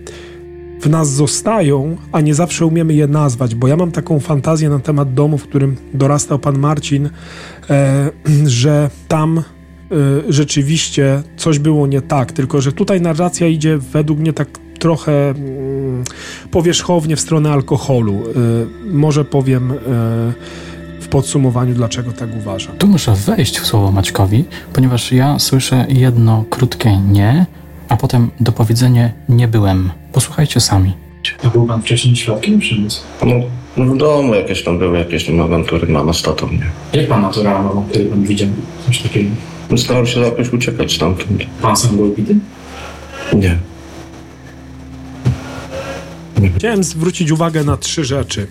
w 0.80 0.90
nas 0.90 1.10
zostają, 1.10 1.96
a 2.12 2.20
nie 2.20 2.34
zawsze 2.34 2.66
umiemy 2.66 2.94
je 2.94 3.06
nazwać, 3.06 3.54
bo 3.54 3.68
ja 3.68 3.76
mam 3.76 3.92
taką 3.92 4.20
fantazję 4.20 4.68
na 4.68 4.78
temat 4.78 5.14
domu, 5.14 5.38
w 5.38 5.42
którym 5.42 5.76
dorastał 5.94 6.38
pan 6.38 6.58
Marcin, 6.58 7.10
e, 7.70 8.10
że 8.62 8.90
tam 9.08 9.42
rzeczywiście 10.28 11.22
coś 11.36 11.58
było 11.58 11.86
nie 11.86 12.00
tak, 12.00 12.32
tylko 12.32 12.60
że 12.60 12.72
tutaj 12.72 13.00
narracja 13.00 13.46
idzie 13.46 13.78
według 13.78 14.18
mnie 14.18 14.32
tak 14.32 14.48
trochę 14.78 15.30
mm, 15.30 15.71
powierzchownie 16.50 17.16
w 17.16 17.20
stronę 17.20 17.52
alkoholu. 17.52 18.22
Y, 18.26 18.92
może 18.92 19.24
powiem 19.24 19.72
y, 19.72 19.76
w 21.00 21.08
podsumowaniu, 21.10 21.74
dlaczego 21.74 22.12
tak 22.12 22.28
uważam. 22.36 22.76
Tu 22.78 22.86
muszę 22.86 23.14
wejść 23.14 23.58
w 23.58 23.66
słowo 23.66 23.92
Maćkowi, 23.92 24.44
ponieważ 24.72 25.12
ja 25.12 25.38
słyszę 25.38 25.86
jedno 25.88 26.44
krótkie 26.50 26.96
nie, 26.96 27.46
a 27.88 27.96
potem 27.96 28.30
dopowiedzenie 28.40 29.12
nie 29.28 29.48
byłem. 29.48 29.90
Posłuchajcie 30.12 30.60
sami. 30.60 30.92
A 31.44 31.48
był 31.48 31.66
pan 31.66 31.82
wcześniej 31.82 32.16
świadkiem 32.16 32.58
przemocy? 32.58 33.00
No, 33.26 33.34
no 33.76 33.94
w 33.94 33.96
domu 33.96 34.34
jakieś 34.34 34.64
tam 34.64 34.78
były, 34.78 34.98
jakieś 34.98 35.26
tam 35.26 35.40
awantury 35.40 35.92
mama 35.92 36.12
z 36.12 36.22
tatą, 36.22 36.48
nie? 36.50 37.00
Jak 37.00 37.08
pan 37.08 37.22
na 37.22 37.28
to 37.30 37.42
reagował, 37.42 37.84
kiedy 37.92 38.04
pan 38.04 38.22
widział 38.24 38.48
coś 38.86 38.98
takiego? 38.98 39.30
Starał 39.76 40.06
się 40.06 40.20
jakoś 40.20 40.52
uciekać 40.52 40.94
stamtąd. 40.94 41.42
Pan 41.62 41.76
sam 41.76 41.96
był 41.96 42.14
bity? 42.14 42.36
Nie. 43.32 43.58
Chciałem 46.50 46.84
zwrócić 46.84 47.30
uwagę 47.30 47.64
na 47.64 47.76
trzy 47.76 48.04
rzeczy. 48.04 48.46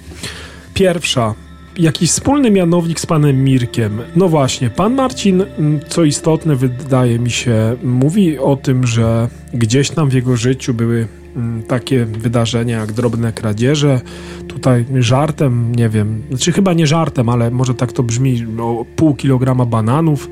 Pierwsza, 0.73 1.33
jakiś 1.77 2.09
wspólny 2.09 2.51
mianownik 2.51 2.99
z 2.99 3.05
panem 3.05 3.43
Mirkiem. 3.43 4.01
No 4.15 4.29
właśnie, 4.29 4.69
pan 4.69 4.93
Marcin, 4.95 5.41
mm, 5.41 5.79
co 5.87 6.03
istotne, 6.03 6.55
wydaje 6.55 7.19
mi 7.19 7.31
się, 7.31 7.75
mówi 7.83 8.39
o 8.39 8.55
tym, 8.55 8.87
że 8.87 9.29
gdzieś 9.53 9.89
tam 9.89 10.09
w 10.09 10.13
jego 10.13 10.37
życiu 10.37 10.73
były 10.73 11.07
mm, 11.35 11.63
takie 11.63 12.05
wydarzenia 12.05 12.79
jak 12.79 12.91
drobne 12.91 13.33
kradzieże. 13.33 14.01
Tutaj 14.47 14.85
żartem, 14.99 15.75
nie 15.75 15.89
wiem, 15.89 16.21
znaczy 16.29 16.51
chyba 16.51 16.73
nie 16.73 16.87
żartem, 16.87 17.29
ale 17.29 17.51
może 17.51 17.73
tak 17.73 17.91
to 17.91 18.03
brzmi, 18.03 18.45
o 18.59 18.85
pół 18.95 19.15
kilograma 19.15 19.65
bananów 19.65 20.29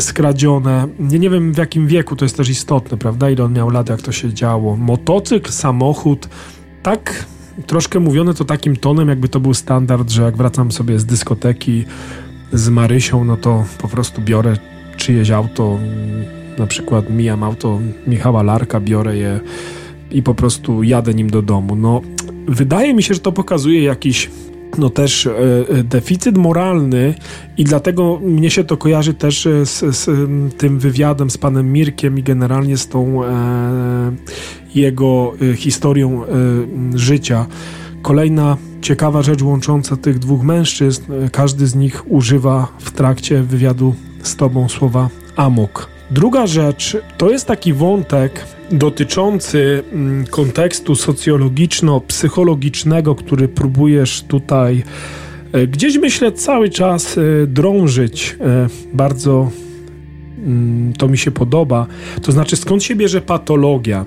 skradzione. 0.00 0.88
Nie, 0.98 1.18
nie 1.18 1.30
wiem 1.30 1.52
w 1.52 1.58
jakim 1.58 1.86
wieku, 1.86 2.16
to 2.16 2.24
jest 2.24 2.36
też 2.36 2.48
istotne, 2.48 2.98
prawda? 2.98 3.30
Ile 3.30 3.44
on 3.44 3.52
miał 3.52 3.70
lat, 3.70 3.88
jak 3.88 4.02
to 4.02 4.12
się 4.12 4.34
działo. 4.34 4.76
Motocykl, 4.76 5.50
samochód, 5.50 6.28
tak 6.82 7.24
troszkę 7.66 8.00
mówione 8.00 8.34
to 8.34 8.44
takim 8.44 8.76
tonem, 8.76 9.08
jakby 9.08 9.28
to 9.28 9.40
był 9.40 9.54
standard, 9.54 10.10
że 10.10 10.22
jak 10.22 10.36
wracam 10.36 10.72
sobie 10.72 10.98
z 10.98 11.04
dyskoteki 11.04 11.84
z 12.52 12.68
Marysią, 12.68 13.24
no 13.24 13.36
to 13.36 13.64
po 13.78 13.88
prostu 13.88 14.22
biorę 14.22 14.56
czyjeś 14.96 15.30
auto, 15.30 15.78
na 16.58 16.66
przykład 16.66 17.10
mijam 17.10 17.42
auto 17.42 17.80
Michała 18.06 18.42
Larka, 18.42 18.80
biorę 18.80 19.16
je 19.16 19.40
i 20.10 20.22
po 20.22 20.34
prostu 20.34 20.82
jadę 20.82 21.14
nim 21.14 21.30
do 21.30 21.42
domu. 21.42 21.76
No, 21.76 22.00
wydaje 22.46 22.94
mi 22.94 23.02
się, 23.02 23.14
że 23.14 23.20
to 23.20 23.32
pokazuje 23.32 23.82
jakiś 23.82 24.30
no 24.78 24.90
też 24.90 25.26
e, 25.26 25.30
e, 25.68 25.84
deficyt 25.84 26.38
moralny 26.38 27.14
i 27.58 27.64
dlatego 27.64 28.20
mnie 28.22 28.50
się 28.50 28.64
to 28.64 28.76
kojarzy 28.76 29.14
też 29.14 29.46
e, 29.46 29.66
z, 29.66 29.96
z 29.96 30.10
tym 30.56 30.78
wywiadem 30.78 31.30
z 31.30 31.38
panem 31.38 31.72
Mirkiem 31.72 32.18
i 32.18 32.22
generalnie 32.22 32.76
z 32.76 32.88
tą 32.88 33.24
e, 33.24 33.28
jego 34.74 35.32
historią 35.56 36.24
e, 36.24 36.28
życia. 36.94 37.46
Kolejna 38.02 38.56
ciekawa 38.80 39.22
rzecz 39.22 39.42
łącząca 39.42 39.96
tych 39.96 40.18
dwóch 40.18 40.42
mężczyzn, 40.42 41.02
każdy 41.32 41.66
z 41.66 41.74
nich 41.74 42.12
używa 42.12 42.68
w 42.78 42.90
trakcie 42.90 43.42
wywiadu 43.42 43.94
z 44.22 44.36
tobą 44.36 44.68
słowa 44.68 45.08
amok. 45.36 45.91
Druga 46.12 46.46
rzecz 46.46 46.96
to 47.18 47.30
jest 47.30 47.46
taki 47.46 47.72
wątek, 47.72 48.44
dotyczący 48.70 49.82
mm, 49.92 50.26
kontekstu 50.26 50.94
socjologiczno-psychologicznego, 50.94 53.14
który 53.14 53.48
próbujesz 53.48 54.22
tutaj 54.22 54.82
e, 55.52 55.66
gdzieś 55.66 55.98
myślę 55.98 56.32
cały 56.32 56.70
czas 56.70 57.18
e, 57.18 57.22
drążyć. 57.46 58.36
E, 58.40 58.68
bardzo 58.92 59.50
mm, 60.38 60.92
to 60.92 61.08
mi 61.08 61.18
się 61.18 61.30
podoba. 61.30 61.86
To 62.22 62.32
znaczy, 62.32 62.56
skąd 62.56 62.82
się 62.82 62.94
bierze 62.94 63.20
patologia? 63.20 64.04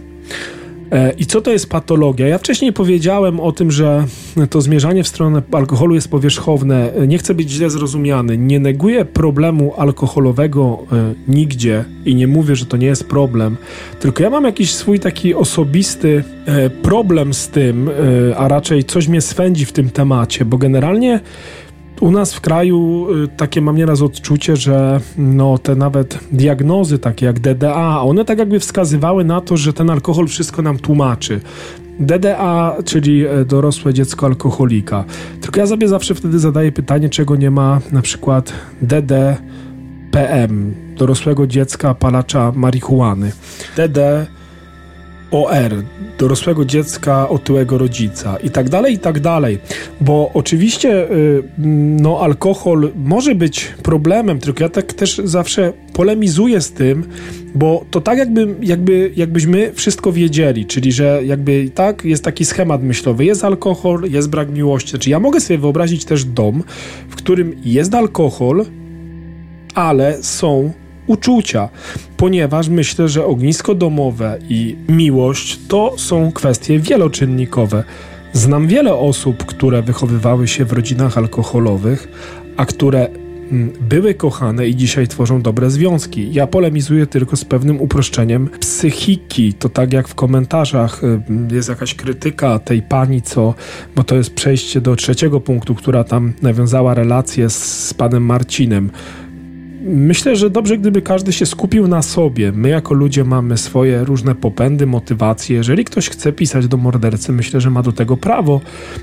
E, 0.91 1.11
I 1.11 1.25
co 1.25 1.41
to 1.41 1.51
jest 1.51 1.69
patologia? 1.69 2.27
Ja 2.27 2.37
wcześniej 2.37 2.73
powiedziałem 2.73 3.39
o 3.39 3.51
tym, 3.51 3.71
że 3.71 4.05
to 4.49 4.61
zmierzanie 4.61 5.03
w 5.03 5.07
stronę 5.07 5.41
alkoholu 5.51 5.95
jest 5.95 6.07
powierzchowne. 6.07 6.91
Nie 7.07 7.17
chcę 7.17 7.33
być 7.33 7.49
źle 7.49 7.69
zrozumiany. 7.69 8.37
Nie 8.37 8.59
neguję 8.59 9.05
problemu 9.05 9.73
alkoholowego 9.77 10.79
e, 10.91 11.13
nigdzie 11.27 11.85
i 12.05 12.15
nie 12.15 12.27
mówię, 12.27 12.55
że 12.55 12.65
to 12.65 12.77
nie 12.77 12.87
jest 12.87 13.07
problem. 13.07 13.57
Tylko 13.99 14.23
ja 14.23 14.29
mam 14.29 14.43
jakiś 14.43 14.73
swój 14.73 14.99
taki 14.99 15.35
osobisty 15.35 16.23
e, 16.45 16.69
problem 16.69 17.33
z 17.33 17.49
tym, 17.49 17.89
a 18.37 18.47
raczej 18.47 18.83
coś 18.83 19.07
mnie 19.07 19.21
swędzi 19.21 19.65
w 19.65 19.71
tym 19.71 19.89
temacie, 19.89 20.45
bo 20.45 20.57
generalnie 20.57 21.19
u 21.99 22.11
nas 22.11 22.33
w 22.33 22.41
kraju 22.41 23.07
y, 23.23 23.27
takie 23.27 23.61
mam 23.61 23.75
nieraz 23.75 24.01
odczucie, 24.01 24.55
że 24.55 24.99
no, 25.17 25.57
te 25.57 25.75
nawet 25.75 26.19
diagnozy 26.31 26.99
takie 26.99 27.25
jak 27.25 27.39
DDA, 27.39 28.01
one 28.01 28.25
tak 28.25 28.39
jakby 28.39 28.59
wskazywały 28.59 29.23
na 29.23 29.41
to, 29.41 29.57
że 29.57 29.73
ten 29.73 29.89
alkohol 29.89 30.27
wszystko 30.27 30.61
nam 30.61 30.77
tłumaczy. 30.77 31.41
DDA, 31.99 32.77
czyli 32.85 33.25
e, 33.25 33.45
dorosłe 33.45 33.93
dziecko 33.93 34.25
alkoholika. 34.25 35.05
Tylko 35.41 35.59
ja 35.59 35.67
sobie 35.67 35.87
zawsze 35.87 36.15
wtedy 36.15 36.39
zadaję 36.39 36.71
pytanie, 36.71 37.09
czego 37.09 37.35
nie 37.35 37.51
ma 37.51 37.81
na 37.91 38.01
przykład 38.01 38.53
DDPM, 38.81 40.73
dorosłego 40.97 41.47
dziecka 41.47 41.93
palacza 41.93 42.51
marihuany. 42.55 43.31
DD 43.77 44.27
OR, 45.35 45.83
dorosłego 46.17 46.65
dziecka 46.65 47.29
otyłego 47.29 47.77
rodzica 47.77 48.37
i 48.37 48.49
tak 48.49 48.69
dalej, 48.69 48.93
i 48.93 48.99
tak 48.99 49.19
dalej. 49.19 49.59
Bo 50.01 50.31
oczywiście 50.33 51.11
y, 51.11 51.43
no, 51.99 52.19
alkohol 52.19 52.91
może 52.95 53.35
być 53.35 53.73
problemem, 53.83 54.39
tylko 54.39 54.63
ja 54.63 54.69
tak 54.69 54.93
też 54.93 55.21
zawsze 55.23 55.73
polemizuję 55.93 56.61
z 56.61 56.71
tym, 56.71 57.03
bo 57.55 57.85
to 57.91 58.01
tak 58.01 58.17
jakby, 58.17 58.55
jakby, 58.61 59.11
jakbyśmy 59.15 59.71
wszystko 59.73 60.11
wiedzieli, 60.11 60.65
czyli 60.65 60.91
że 60.91 61.21
jakby 61.25 61.69
tak 61.75 62.05
jest 62.05 62.23
taki 62.23 62.45
schemat 62.45 62.83
myślowy, 62.83 63.25
jest 63.25 63.43
alkohol, 63.43 64.03
jest 64.09 64.29
brak 64.29 64.49
miłości. 64.51 64.89
Znaczy 64.89 65.09
ja 65.09 65.19
mogę 65.19 65.39
sobie 65.41 65.57
wyobrazić 65.57 66.05
też 66.05 66.25
dom, 66.25 66.63
w 67.09 67.15
którym 67.15 67.55
jest 67.65 67.95
alkohol, 67.95 68.65
ale 69.73 70.23
są 70.23 70.73
uczucia, 71.07 71.69
ponieważ 72.17 72.69
myślę, 72.69 73.09
że 73.09 73.25
ognisko 73.25 73.75
domowe 73.75 74.37
i 74.49 74.75
miłość 74.89 75.59
to 75.67 75.93
są 75.97 76.31
kwestie 76.31 76.79
wieloczynnikowe. 76.79 77.83
Znam 78.33 78.67
wiele 78.67 78.93
osób, 78.93 79.45
które 79.45 79.81
wychowywały 79.81 80.47
się 80.47 80.65
w 80.65 80.73
rodzinach 80.73 81.17
alkoholowych, 81.17 82.07
a 82.57 82.65
które 82.65 83.07
mm, 83.51 83.73
były 83.89 84.13
kochane 84.13 84.67
i 84.67 84.75
dzisiaj 84.75 85.07
tworzą 85.07 85.41
dobre 85.41 85.69
związki. 85.69 86.33
Ja 86.33 86.47
polemizuję 86.47 87.07
tylko 87.07 87.35
z 87.35 87.45
pewnym 87.45 87.81
uproszczeniem 87.81 88.49
psychiki. 88.59 89.53
To 89.53 89.69
tak 89.69 89.93
jak 89.93 90.07
w 90.07 90.15
komentarzach 90.15 91.03
y, 91.03 91.21
jest 91.55 91.69
jakaś 91.69 91.95
krytyka 91.95 92.59
tej 92.59 92.81
pani, 92.81 93.21
co, 93.21 93.53
bo 93.95 94.03
to 94.03 94.15
jest 94.15 94.33
przejście 94.33 94.81
do 94.81 94.95
trzeciego 94.95 95.41
punktu, 95.41 95.75
która 95.75 96.03
tam 96.03 96.33
nawiązała 96.41 96.93
relację 96.93 97.49
z, 97.49 97.87
z 97.87 97.93
panem 97.93 98.25
Marcinem 98.25 98.89
Myślę, 99.87 100.35
że 100.35 100.49
dobrze, 100.49 100.77
gdyby 100.77 101.01
każdy 101.01 101.33
się 101.33 101.45
skupił 101.45 101.87
na 101.87 102.01
sobie. 102.01 102.51
My, 102.51 102.69
jako 102.69 102.93
ludzie, 102.93 103.23
mamy 103.23 103.57
swoje 103.57 104.03
różne 104.03 104.35
popędy, 104.35 104.85
motywacje. 104.85 105.55
Jeżeli 105.55 105.85
ktoś 105.85 106.09
chce 106.09 106.33
pisać 106.33 106.67
do 106.67 106.77
mordercy, 106.77 107.31
myślę, 107.31 107.61
że 107.61 107.69
ma 107.69 107.83
do 107.83 107.91
tego 107.91 108.17
prawo 108.17 108.61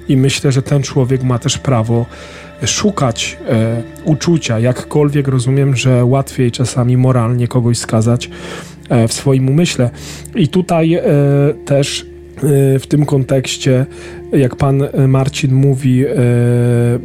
i 0.09 0.17
myślę, 0.17 0.53
że 0.53 0.63
ten 0.63 0.83
człowiek 0.83 1.23
ma 1.23 1.39
też 1.39 1.59
prawo 1.59 2.07
szukać 2.67 3.39
e, 3.49 3.83
uczucia. 4.05 4.59
Jakkolwiek 4.59 5.29
rozumiem, 5.29 5.77
że 5.77 6.05
łatwiej 6.05 6.53
czasami 6.53 6.97
moralnie 6.97 7.49
kogoś 7.49 7.79
skazać 7.79 8.31
e, 8.89 9.09
w 9.09 9.13
swoim 9.13 9.49
umyśle. 9.49 9.91
I 10.35 10.49
tutaj 10.49 10.95
e, 10.95 11.03
też 11.65 12.07
e, 12.09 12.12
w 12.79 12.87
tym 12.89 13.07
kontekście 13.07 13.87
jak 14.33 14.57
pan 14.57 14.83
e, 14.83 15.09
Marcin 15.09 15.55
mówi 15.55 16.05
e, 16.05 16.09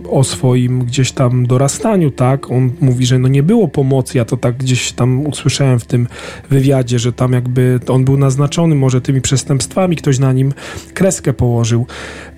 o 0.10 0.24
swoim 0.24 0.86
gdzieś 0.86 1.12
tam 1.12 1.48
dorastaniu, 1.48 2.12
tak, 2.12 2.51
on 2.51 2.72
mówi, 2.82 3.06
że 3.06 3.20
no 3.20 3.27
nie 3.27 3.44
było 3.44 3.67
pomocy, 3.67 4.17
ja 4.17 4.25
to 4.25 4.38
tak 4.38 4.58
gdzieś 4.58 4.91
tam 4.91 5.27
usłyszałem 5.27 5.79
w 5.79 5.86
tym 5.86 6.08
wywiadzie, 6.50 7.00
że 7.00 7.13
tam 7.13 7.34
jakby 7.34 7.79
on 7.88 8.06
był 8.06 8.17
naznaczony 8.17 8.75
może 8.75 9.01
tymi 9.01 9.22
przestępstwami, 9.22 9.96
ktoś 9.96 10.20
na 10.20 10.34
nim 10.34 10.53
kreskę 10.94 11.34
położył. 11.34 11.86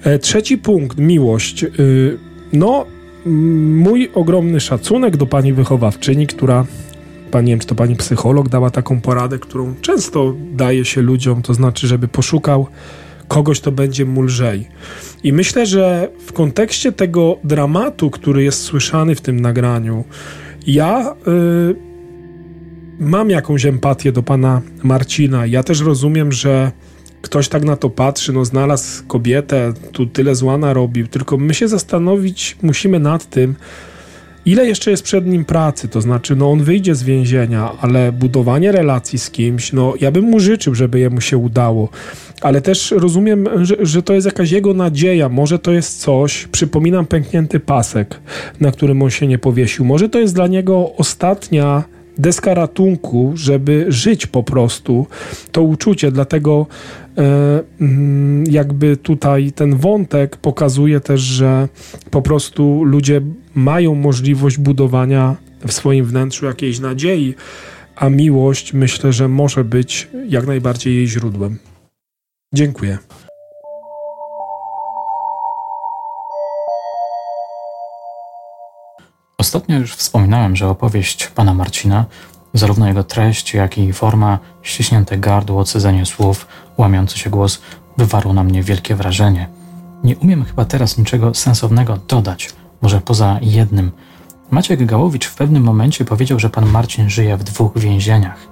E, 0.03 0.19
trzeci 0.19 0.57
punkt, 0.57 0.97
miłość. 0.97 1.63
E, 1.63 1.67
no, 2.53 2.85
mój 3.25 4.09
ogromny 4.13 4.59
szacunek 4.59 5.17
do 5.17 5.25
pani 5.25 5.53
wychowawczyni, 5.53 6.27
która 6.27 6.65
pani, 7.29 7.47
nie 7.47 7.53
wiem, 7.53 7.59
czy 7.59 7.67
to 7.67 7.75
pani 7.75 7.95
psycholog 7.95 8.49
dała 8.49 8.69
taką 8.69 9.01
poradę, 9.01 9.39
którą 9.39 9.75
często 9.81 10.35
daje 10.51 10.85
się 10.85 11.01
ludziom, 11.01 11.41
to 11.41 11.53
znaczy, 11.53 11.87
żeby 11.87 12.07
poszukał 12.07 12.67
kogoś 13.27 13.59
to 13.59 13.71
będzie 13.71 14.05
mu 14.05 14.21
lżej. 14.21 14.67
I 15.23 15.33
myślę, 15.33 15.65
że 15.65 16.09
w 16.25 16.33
kontekście 16.33 16.91
tego 16.91 17.37
dramatu, 17.43 18.09
który 18.09 18.43
jest 18.43 18.61
słyszany 18.61 19.15
w 19.15 19.21
tym 19.21 19.39
nagraniu, 19.39 20.03
ja 20.67 21.15
y, 21.71 21.75
mam 22.99 23.29
jakąś 23.29 23.65
empatię 23.65 24.11
do 24.11 24.23
pana 24.23 24.61
Marcina. 24.83 25.45
Ja 25.45 25.63
też 25.63 25.81
rozumiem, 25.81 26.31
że 26.31 26.71
ktoś 27.21 27.47
tak 27.47 27.63
na 27.63 27.75
to 27.75 27.89
patrzy, 27.89 28.33
no 28.33 28.45
znalazł 28.45 29.05
kobietę, 29.07 29.73
tu 29.91 30.05
tyle 30.05 30.35
zła 30.35 30.57
narobił, 30.57 31.07
tylko 31.07 31.37
my 31.37 31.53
się 31.53 31.67
zastanowić 31.67 32.57
musimy 32.61 32.99
nad 32.99 33.29
tym, 33.29 33.55
ile 34.45 34.65
jeszcze 34.65 34.91
jest 34.91 35.03
przed 35.03 35.27
nim 35.27 35.45
pracy, 35.45 35.87
to 35.87 36.01
znaczy, 36.01 36.35
no 36.35 36.51
on 36.51 36.63
wyjdzie 36.63 36.95
z 36.95 37.03
więzienia, 37.03 37.71
ale 37.81 38.11
budowanie 38.11 38.71
relacji 38.71 39.19
z 39.19 39.29
kimś, 39.29 39.73
no 39.73 39.93
ja 40.01 40.11
bym 40.11 40.25
mu 40.25 40.39
życzył, 40.39 40.75
żeby 40.75 40.99
jemu 40.99 41.21
się 41.21 41.37
udało 41.37 41.89
ale 42.41 42.61
też 42.61 42.91
rozumiem, 42.91 43.47
że, 43.61 43.75
że 43.79 44.03
to 44.03 44.13
jest 44.13 44.25
jakaś 44.25 44.51
jego 44.51 44.73
nadzieja. 44.73 45.29
Może 45.29 45.59
to 45.59 45.71
jest 45.71 45.99
coś, 45.99 46.47
przypominam 46.47 47.05
pęknięty 47.05 47.59
pasek, 47.59 48.19
na 48.59 48.71
którym 48.71 49.01
on 49.01 49.09
się 49.09 49.27
nie 49.27 49.37
powiesił. 49.37 49.85
Może 49.85 50.09
to 50.09 50.19
jest 50.19 50.35
dla 50.35 50.47
niego 50.47 50.91
ostatnia 50.97 51.83
deska 52.17 52.53
ratunku, 52.53 53.31
żeby 53.35 53.85
żyć 53.87 54.27
po 54.27 54.43
prostu 54.43 55.07
to 55.51 55.61
uczucie. 55.61 56.11
Dlatego 56.11 56.67
jakby 58.47 58.97
tutaj 58.97 59.51
ten 59.51 59.75
wątek 59.75 60.37
pokazuje 60.37 60.99
też, 60.99 61.21
że 61.21 61.67
po 62.11 62.21
prostu 62.21 62.83
ludzie 62.83 63.21
mają 63.55 63.95
możliwość 63.95 64.57
budowania 64.57 65.35
w 65.67 65.71
swoim 65.73 66.05
wnętrzu 66.05 66.45
jakiejś 66.45 66.79
nadziei, 66.79 67.35
a 67.95 68.09
miłość 68.09 68.73
myślę, 68.73 69.13
że 69.13 69.27
może 69.27 69.63
być 69.63 70.07
jak 70.27 70.47
najbardziej 70.47 70.95
jej 70.95 71.07
źródłem. 71.07 71.57
Dziękuję. 72.53 72.97
Ostatnio 79.37 79.79
już 79.79 79.95
wspominałem, 79.95 80.55
że 80.55 80.67
opowieść 80.67 81.27
pana 81.27 81.53
Marcina, 81.53 82.05
zarówno 82.53 82.87
jego 82.87 83.03
treść, 83.03 83.53
jak 83.53 83.77
i 83.77 83.93
forma, 83.93 84.39
ściśnięte 84.61 85.17
gardło, 85.17 85.63
cedzenie 85.63 86.05
słów, 86.05 86.47
łamiący 86.77 87.17
się 87.17 87.29
głos, 87.29 87.61
wywarło 87.97 88.33
na 88.33 88.43
mnie 88.43 88.63
wielkie 88.63 88.95
wrażenie. 88.95 89.49
Nie 90.03 90.17
umiem 90.17 90.45
chyba 90.45 90.65
teraz 90.65 90.97
niczego 90.97 91.33
sensownego 91.33 91.97
dodać, 92.07 92.49
może 92.81 93.01
poza 93.01 93.39
jednym. 93.41 93.91
Maciek 94.51 94.85
Gałowicz 94.85 95.25
w 95.25 95.35
pewnym 95.35 95.63
momencie 95.63 96.05
powiedział, 96.05 96.39
że 96.39 96.49
pan 96.49 96.65
Marcin 96.65 97.09
żyje 97.09 97.37
w 97.37 97.43
dwóch 97.43 97.77
więzieniach. 97.77 98.47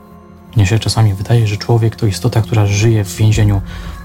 Mnie 0.55 0.65
się 0.65 0.79
czasami 0.79 1.13
wydaje, 1.13 1.47
że 1.47 1.57
człowiek 1.57 1.95
to 1.95 2.05
istota, 2.05 2.41
która 2.41 2.65
żyje 2.65 3.03
w 3.03 3.15
więzieniu 3.15 3.62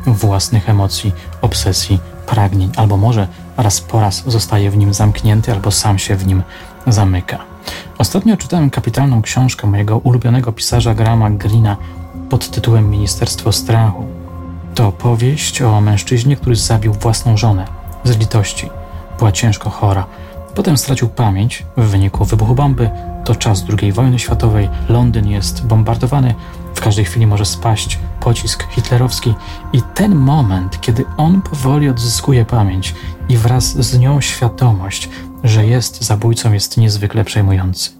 własnych 0.06 0.68
emocji, 0.68 1.12
obsesji, 1.40 1.98
pragnień, 2.26 2.70
albo 2.76 2.96
może 2.96 3.28
raz 3.56 3.80
po 3.80 4.00
raz 4.00 4.22
zostaje 4.26 4.70
w 4.70 4.76
nim 4.76 4.94
zamknięty, 4.94 5.52
albo 5.52 5.70
sam 5.70 5.98
się 5.98 6.16
w 6.16 6.26
nim 6.26 6.42
zamyka. 6.86 7.51
Ostatnio 8.02 8.36
czytałem 8.36 8.70
kapitalną 8.70 9.22
książkę 9.22 9.66
mojego 9.66 9.98
ulubionego 9.98 10.52
pisarza 10.52 10.94
Grama 10.94 11.30
Greena 11.30 11.76
pod 12.30 12.50
tytułem 12.50 12.90
Ministerstwo 12.90 13.52
Strachu. 13.52 14.06
To 14.74 14.92
powieść 14.92 15.62
o 15.62 15.80
mężczyźnie, 15.80 16.36
który 16.36 16.56
zabił 16.56 16.92
własną 16.92 17.36
żonę 17.36 17.64
z 18.04 18.18
litości. 18.18 18.70
Była 19.18 19.32
ciężko 19.32 19.70
chora. 19.70 20.06
Potem 20.54 20.76
stracił 20.76 21.08
pamięć 21.08 21.66
w 21.76 21.84
wyniku 21.84 22.24
wybuchu 22.24 22.54
bomby. 22.54 22.90
To 23.24 23.34
czas 23.34 23.64
II 23.80 23.92
wojny 23.92 24.18
światowej. 24.18 24.68
Londyn 24.88 25.28
jest 25.28 25.66
bombardowany. 25.66 26.34
W 26.74 26.80
każdej 26.80 27.04
chwili 27.04 27.26
może 27.26 27.44
spaść 27.44 27.98
pocisk 28.20 28.66
hitlerowski. 28.70 29.34
I 29.72 29.82
ten 29.94 30.14
moment, 30.14 30.80
kiedy 30.80 31.04
on 31.16 31.42
powoli 31.42 31.88
odzyskuje 31.88 32.44
pamięć 32.44 32.94
i 33.28 33.36
wraz 33.36 33.64
z 33.64 33.98
nią 33.98 34.20
świadomość, 34.20 35.08
że 35.44 35.66
jest 35.66 36.04
zabójcą, 36.04 36.52
jest 36.52 36.76
niezwykle 36.76 37.24
przejmujący. 37.24 37.90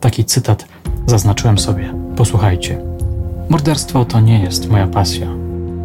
Taki 0.00 0.24
cytat 0.24 0.64
zaznaczyłem 1.06 1.58
sobie. 1.58 1.94
Posłuchajcie. 2.16 2.78
Morderstwo 3.48 4.04
to 4.04 4.20
nie 4.20 4.42
jest 4.42 4.70
moja 4.70 4.86
pasja. 4.86 5.26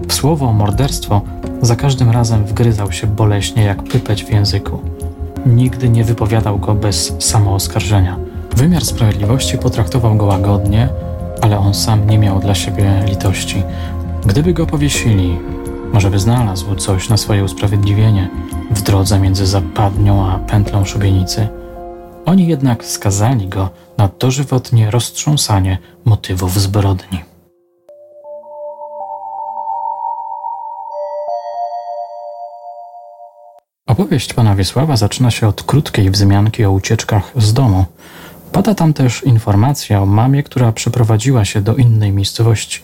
W 0.07 0.13
słowo 0.13 0.53
morderstwo 0.53 1.21
za 1.61 1.75
każdym 1.75 2.11
razem 2.11 2.45
wgryzał 2.45 2.91
się 2.91 3.07
boleśnie 3.07 3.63
jak 3.63 3.83
pypeć 3.83 4.23
w 4.23 4.31
języku. 4.31 4.79
Nigdy 5.45 5.89
nie 5.89 6.03
wypowiadał 6.03 6.59
go 6.59 6.75
bez 6.75 7.13
samooskarżenia. 7.19 8.17
Wymiar 8.55 8.85
sprawiedliwości 8.85 9.57
potraktował 9.57 10.15
go 10.15 10.25
łagodnie, 10.25 10.89
ale 11.41 11.57
on 11.57 11.73
sam 11.73 12.09
nie 12.09 12.17
miał 12.17 12.39
dla 12.39 12.55
siebie 12.55 13.03
litości. 13.07 13.63
Gdyby 14.25 14.53
go 14.53 14.65
powiesili, 14.65 15.37
może 15.93 16.11
by 16.11 16.19
znalazł 16.19 16.75
coś 16.75 17.09
na 17.09 17.17
swoje 17.17 17.43
usprawiedliwienie 17.43 18.29
w 18.71 18.81
drodze 18.81 19.19
między 19.19 19.45
zapadnią 19.45 20.31
a 20.31 20.39
pętlą 20.39 20.85
szubienicy. 20.85 21.47
Oni 22.25 22.47
jednak 22.47 22.85
skazali 22.85 23.47
go 23.47 23.69
na 23.97 24.09
dożywotnie 24.19 24.91
roztrząsanie 24.91 25.77
motywów 26.05 26.59
zbrodni. 26.59 27.23
Opowieść 33.87 34.33
pana 34.33 34.55
Wiesława 34.55 34.97
zaczyna 34.97 35.31
się 35.31 35.47
od 35.47 35.63
krótkiej 35.63 36.11
wzmianki 36.11 36.65
o 36.65 36.71
ucieczkach 36.71 37.31
z 37.35 37.53
domu. 37.53 37.85
Pada 38.51 38.75
tam 38.75 38.93
też 38.93 39.23
informacja 39.23 40.01
o 40.01 40.05
mamie, 40.05 40.43
która 40.43 40.71
przeprowadziła 40.71 41.45
się 41.45 41.61
do 41.61 41.75
innej 41.75 42.11
miejscowości. 42.11 42.81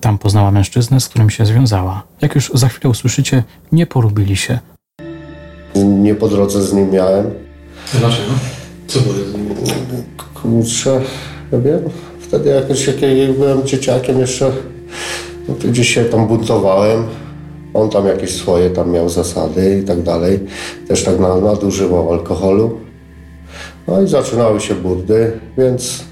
Tam 0.00 0.18
poznała 0.18 0.50
mężczyznę, 0.50 1.00
z 1.00 1.08
którym 1.08 1.30
się 1.30 1.46
związała. 1.46 2.02
Jak 2.20 2.34
już 2.34 2.50
za 2.54 2.68
chwilę 2.68 2.90
usłyszycie, 2.90 3.42
nie 3.72 3.86
polubili 3.86 4.36
się. 4.36 4.58
Nie 5.84 6.14
po 6.14 6.28
drodze 6.28 6.62
z 6.62 6.72
nim 6.72 6.90
miałem. 6.90 7.30
Dlaczego? 7.92 8.32
Co 8.86 9.00
było 9.00 9.14
z 9.14 9.34
nim? 9.34 9.46
Kurczę, 10.34 11.00
ja 11.52 11.58
wiem. 11.58 11.80
Wtedy 12.20 12.50
jakoś 12.50 12.86
jak 12.86 13.02
ja 13.02 13.08
byłem 13.38 13.66
dzieciakiem 13.66 14.20
jeszcze 14.20 14.52
No 15.48 15.54
to 15.54 15.68
gdzieś 15.68 15.94
się 15.94 16.04
tam 16.04 16.26
buntowałem. 16.26 17.04
On 17.74 17.90
tam 17.90 18.06
jakieś 18.06 18.30
swoje 18.30 18.70
tam 18.70 18.90
miał 18.90 19.08
zasady 19.08 19.80
i 19.82 19.86
tak 19.86 20.02
dalej. 20.02 20.40
Też 20.88 21.04
tak 21.04 21.18
nadużywał 21.20 22.12
alkoholu. 22.12 22.80
No 23.88 24.02
i 24.02 24.08
zaczynały 24.08 24.60
się 24.60 24.74
burdy, 24.74 25.32
więc 25.58 26.04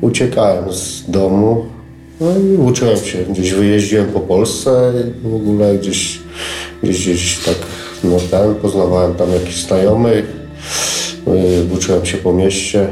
uciekałem 0.00 0.72
z 0.72 1.10
domu. 1.10 1.66
No 2.20 2.26
i 2.38 2.56
uczyłem 2.56 2.96
się, 2.96 3.18
gdzieś 3.18 3.52
wyjeździłem 3.52 4.06
po 4.06 4.20
Polsce 4.20 4.92
i 5.00 5.28
w 5.28 5.34
ogóle 5.34 5.74
gdzieś, 5.78 6.18
gdzieś, 6.82 7.00
gdzieś 7.00 7.44
tak 7.44 7.56
no 8.04 8.16
ten, 8.30 8.54
poznawałem 8.54 9.14
tam 9.14 9.32
jakichś 9.32 9.64
znajomych, 9.64 10.24
no 11.26 11.32
uczyłem 11.74 12.06
się 12.06 12.18
po 12.18 12.32
mieście. 12.32 12.88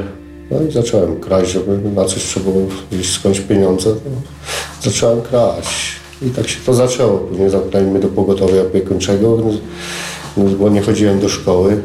No 0.51 0.63
i 0.69 0.73
zacząłem 0.73 1.21
kraść, 1.21 1.53
żeby 1.53 1.91
na 1.91 2.05
coś 2.05 2.25
trzeba 2.25 2.51
było 2.51 2.67
skądś 3.03 3.41
pieniądze. 3.41 3.91
To 4.83 4.91
zacząłem 4.91 5.23
kraść. 5.23 5.93
I 6.23 6.31
tak 6.31 6.49
się 6.49 6.59
to 6.67 6.75
zaczęło. 6.75 7.19
Później 7.19 7.51
zamknęli 7.51 7.87
mnie 7.87 8.01
do 8.01 8.09
pogotowia 8.09 8.63
opiekuńczego, 8.63 9.39
bo 10.37 10.69
nie 10.69 10.81
chodziłem 10.81 11.21
do 11.21 11.29
szkoły. 11.29 11.83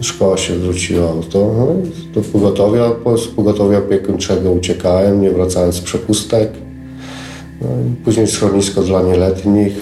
Szkoła 0.00 0.36
się 0.36 0.54
wróciła 0.54 1.10
o 1.10 1.22
to. 1.30 1.38
No 1.38 1.66
do 2.14 2.20
pogotowia, 2.20 2.90
z 3.16 3.26
pogotowia 3.26 3.78
opiekuńczego 3.78 4.52
uciekałem, 4.52 5.22
nie 5.22 5.30
wracałem 5.30 5.72
z 5.72 5.80
przepustek. 5.80 6.50
No 7.60 7.68
i 7.68 8.04
później 8.04 8.26
schronisko 8.26 8.82
dla 8.82 9.02
nieletnich, 9.02 9.74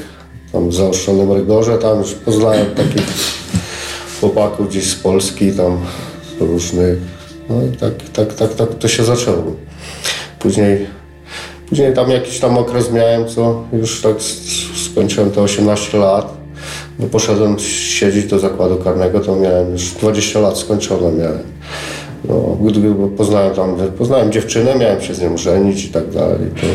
tam 0.52 0.68
w 0.70 0.74
zaostrzonym 0.74 1.32
rygorze, 1.32 1.78
tam 1.78 1.98
już 1.98 2.12
poznałem 2.12 2.66
takich 2.74 3.06
chłopaków 4.20 4.68
gdzieś 4.68 4.90
z 4.90 4.94
Polski, 4.94 5.52
tam 5.52 5.78
różnych. 6.40 6.98
No 7.50 7.62
i 7.62 7.76
tak, 7.76 7.92
tak, 8.12 8.34
tak, 8.34 8.54
tak 8.54 8.74
to 8.74 8.88
się 8.88 9.04
zaczęło. 9.04 9.42
Później, 10.38 10.86
później 11.68 11.94
tam 11.94 12.10
jakiś 12.10 12.40
tam 12.40 12.58
okres 12.58 12.92
miałem, 12.92 13.28
co 13.28 13.62
już 13.72 14.02
tak 14.02 14.16
skończyłem 14.92 15.30
te 15.30 15.42
18 15.42 15.98
lat 15.98 16.46
bo 16.98 17.06
poszedłem 17.06 17.58
siedzieć 17.58 18.26
do 18.26 18.38
zakładu 18.38 18.76
karnego, 18.76 19.20
to 19.20 19.36
miałem 19.36 19.72
już 19.72 19.90
20 19.90 20.40
lat 20.40 20.58
skończone 20.58 21.12
miałem. 21.12 21.42
No, 22.28 22.58
poznałem 23.16 23.54
tam, 23.54 23.76
poznałem 23.98 24.32
dziewczynę, 24.32 24.74
miałem 24.74 25.00
się 25.00 25.14
z 25.14 25.22
nią 25.22 25.36
żenić 25.36 25.84
i 25.84 25.88
tak 25.88 26.10
dalej. 26.10 26.38
To, 26.60 26.66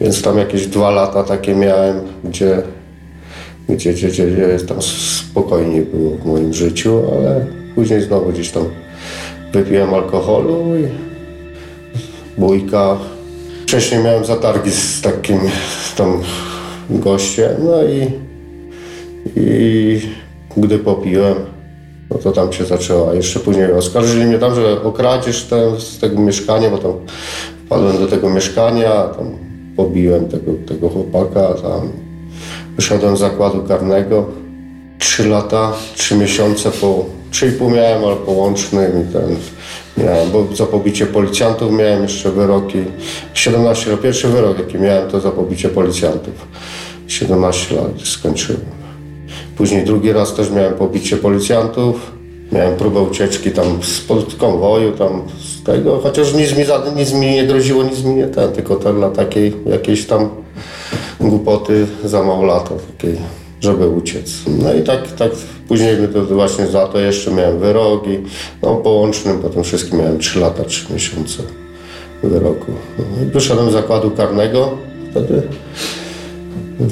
więc 0.00 0.22
tam 0.22 0.38
jakieś 0.38 0.66
dwa 0.66 0.90
lata 0.90 1.22
takie 1.22 1.54
miałem, 1.54 2.00
gdzie, 2.24 2.62
gdzie, 3.76 3.92
gdzie, 3.92 4.08
gdzie, 4.08 4.58
tam 4.68 4.82
spokojniej 4.82 5.82
było 5.82 6.10
w 6.10 6.26
moim 6.26 6.54
życiu, 6.54 7.02
ale 7.12 7.46
później 7.74 8.02
znowu 8.02 8.32
gdzieś 8.32 8.50
tam 8.50 8.64
wypiłem 9.52 9.94
alkoholu 9.94 10.76
i 10.76 10.88
bójka. 12.40 12.98
Wcześniej 13.62 14.04
miałem 14.04 14.24
zatargi 14.24 14.70
z 14.70 15.00
takim 15.00 15.38
tam 15.96 16.22
gościem, 16.90 17.50
no 17.58 17.84
i 17.84 18.06
i 19.36 20.00
gdy 20.56 20.78
popiłem, 20.78 21.34
no 22.10 22.18
to 22.18 22.32
tam 22.32 22.52
się 22.52 22.64
zaczęła. 22.64 23.14
Jeszcze 23.14 23.40
później 23.40 23.72
oskarżyli 23.72 24.24
mnie 24.24 24.38
tam, 24.38 24.54
że 24.54 24.82
okradziesz 24.82 25.44
ten, 25.44 25.80
z 25.80 25.98
tego 25.98 26.20
mieszkania, 26.20 26.70
bo 26.70 26.78
tam 26.78 26.92
wpadłem 27.66 27.98
do 27.98 28.06
tego 28.06 28.30
mieszkania, 28.30 28.90
tam 28.90 29.36
pobiłem 29.76 30.28
tego, 30.28 30.52
tego 30.68 30.88
chłopaka, 30.88 31.54
tam 31.54 31.92
wyszedłem 32.80 33.16
z 33.16 33.20
zakładu 33.20 33.62
karnego. 33.62 34.26
Trzy 34.98 35.28
lata, 35.28 35.72
trzy 35.94 36.16
miesiące 36.16 36.70
po, 36.70 37.04
trzy 37.30 37.48
i 37.48 37.52
pół 37.52 37.70
miałem, 37.70 38.04
ale 38.04 38.16
połącznym 38.16 38.92
i 39.02 39.12
ten 39.12 39.36
miałem, 40.04 40.30
bo 40.30 40.46
za 40.56 40.66
pobicie 40.66 41.06
policjantów 41.06 41.72
miałem 41.72 42.02
jeszcze 42.02 42.30
wyroki. 42.30 42.78
17 43.34 43.90
lat, 43.90 44.00
pierwszy 44.00 44.28
wyrok 44.28 44.58
jaki 44.58 44.78
miałem 44.78 45.10
to 45.10 45.20
za 45.20 45.30
pobicie 45.30 45.68
policjantów. 45.68 46.34
17 47.06 47.76
lat 47.76 47.86
skończyłem. 48.04 48.62
Później 49.56 49.84
drugi 49.84 50.12
raz 50.12 50.34
też 50.34 50.50
miałem 50.50 50.74
pobicie 50.74 51.16
policjantów. 51.16 52.12
Miałem 52.52 52.76
próbę 52.76 53.00
ucieczki 53.00 53.50
tam 53.50 53.66
z 53.82 54.06
konwoju, 54.36 54.92
tam 54.92 55.22
z 55.38 55.62
tego, 55.62 56.00
chociaż 56.02 56.34
nic 56.34 56.56
mi, 56.56 56.64
nic 56.96 57.12
mi 57.12 57.30
nie 57.30 57.46
groziło, 57.46 57.82
nic 57.82 58.04
mi 58.04 58.14
nie 58.14 58.26
ten, 58.26 58.52
tylko 58.52 58.76
ten 58.76 58.96
dla 58.96 59.10
takiej 59.10 59.52
jakiejś 59.66 60.06
tam 60.06 60.28
głupoty 61.20 61.86
za 62.04 62.22
mało 62.22 62.44
lata 62.44 62.74
takiej, 62.92 63.16
żeby 63.60 63.88
uciec. 63.88 64.42
No 64.46 64.74
i 64.74 64.82
tak, 64.82 65.12
tak 65.12 65.30
później 65.68 65.96
to 66.12 66.34
właśnie 66.34 66.66
za 66.66 66.86
to 66.86 66.98
jeszcze 66.98 67.30
miałem 67.30 67.58
wyroki, 67.58 68.18
no 68.62 68.76
połącznym 68.76 69.38
potem 69.38 69.64
wszystkim 69.64 69.98
miałem 69.98 70.18
3 70.18 70.40
lata, 70.40 70.64
3 70.64 70.92
miesiące 70.92 71.42
wyroku. 72.22 72.72
No 72.98 73.22
i 73.22 73.26
wyszedłem 73.26 73.70
z 73.70 73.72
zakładu 73.72 74.10
karnego 74.10 74.78
wtedy, 75.10 75.42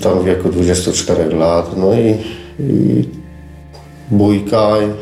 tam 0.03 0.21
w 0.21 0.25
wieku 0.25 0.49
24 0.49 1.37
lat, 1.37 1.77
no 1.77 1.95
i 1.95 2.15
i 2.61 3.09
bójka 4.11 4.69
i 4.83 4.93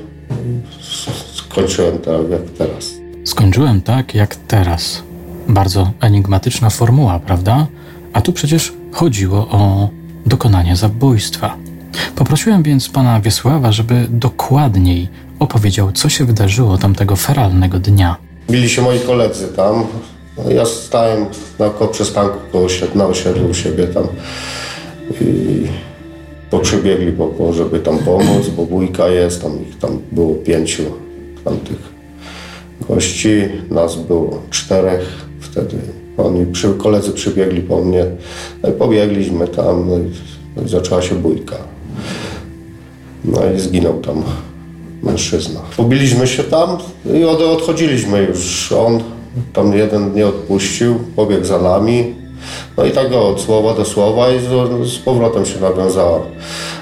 skończyłem 1.35 1.99
tak 1.99 2.31
jak 2.31 2.43
teraz. 2.59 2.91
Skończyłem 3.25 3.81
tak 3.83 4.15
jak 4.15 4.37
teraz. 4.37 5.03
Bardzo 5.49 5.91
enigmatyczna 6.01 6.71
formuła, 6.71 7.19
prawda? 7.19 7.67
A 8.13 8.21
tu 8.21 8.33
przecież 8.33 8.73
chodziło 8.97 9.39
o 9.39 9.89
dokonanie 10.27 10.77
zabójstwa. 10.77 11.57
Poprosiłem 12.15 12.63
więc 12.63 12.89
pana 12.89 13.21
Wiesława, 13.21 13.73
żeby 13.73 14.07
dokładniej 14.11 15.09
opowiedział, 15.39 15.93
co 15.93 16.09
się 16.09 16.25
wydarzyło 16.25 16.79
tamtego 16.79 17.17
feralnego 17.17 17.79
dnia. 17.79 18.17
Bili 18.51 18.69
się 18.69 18.83
moi 18.83 19.01
koledzy 19.01 19.49
tam. 19.49 19.87
No, 20.39 20.51
ja 20.51 20.67
stałem 20.67 21.27
na 21.59 21.71
przystanku 21.71 22.39
koło 22.53 22.67
na 22.95 23.07
osiedlu 23.07 23.49
u 23.51 23.55
siebie 23.55 23.87
tam. 23.87 24.05
I 25.21 25.67
poprzybiegli, 26.51 27.13
bo, 27.13 27.27
bo, 27.39 27.53
żeby 27.53 27.81
tam 27.81 27.99
pomóc, 27.99 28.49
bo 28.57 28.67
bójka 28.67 29.09
jest, 29.09 29.43
tam 29.43 29.63
ich 29.69 29.79
tam 29.79 29.99
było 30.13 30.35
pięciu 30.35 30.83
tamtych 31.45 31.97
gości, 32.89 33.43
nas 33.71 33.97
było 33.97 34.43
czterech 34.51 35.27
wtedy. 35.41 36.06
Oni, 36.19 36.47
przy, 36.47 36.75
koledzy 36.75 37.13
przybiegli 37.13 37.63
po 37.63 37.85
mnie, 37.85 38.05
no 38.63 38.69
i 38.69 38.73
pobiegliśmy 38.73 39.49
tam, 39.49 39.89
no 39.89 39.99
i, 39.99 40.11
no 40.57 40.69
zaczęła 40.69 41.03
się 41.03 41.15
bójka. 41.15 41.57
No 43.25 43.41
i 43.57 43.61
zginął 43.61 44.01
tam 44.01 44.23
mężczyzna. 45.03 45.61
Pobiliśmy 45.77 46.27
się 46.27 46.45
tam 46.45 46.79
i 47.15 47.25
od, 47.25 47.41
odchodziliśmy 47.41 48.23
już. 48.23 48.73
On 48.73 49.01
tam 49.53 49.75
jeden 49.75 50.15
nie 50.15 50.27
odpuścił, 50.27 50.95
pobiegł 51.17 51.45
za 51.45 51.59
nami. 51.59 52.15
No 52.77 52.85
i 52.85 52.91
tak 52.91 53.13
od 53.13 53.41
słowa 53.41 53.75
do 53.75 53.85
słowa 53.85 54.33
i 54.33 54.41
z, 54.41 54.89
z 54.93 54.99
powrotem 54.99 55.47
się 55.47 55.61
nawiązała. 55.61 56.21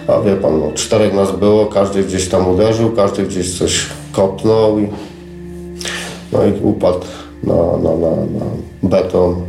A 0.09 0.21
wie 0.21 0.37
pan, 0.37 0.61
no, 0.61 0.73
czterech 0.75 1.15
nas 1.15 1.37
było, 1.37 1.67
każdy 1.67 2.05
gdzieś 2.05 2.29
tam 2.29 2.49
uderzył, 2.49 2.91
każdy 2.91 3.23
gdzieś 3.23 3.59
coś 3.59 3.87
kopnął 4.13 4.79
i, 4.79 4.89
no 6.33 6.47
i 6.47 6.63
upadł 6.63 7.07
na, 7.43 7.55
na, 7.55 7.97
na, 7.97 8.11
na 8.11 8.47
beton. 8.89 9.47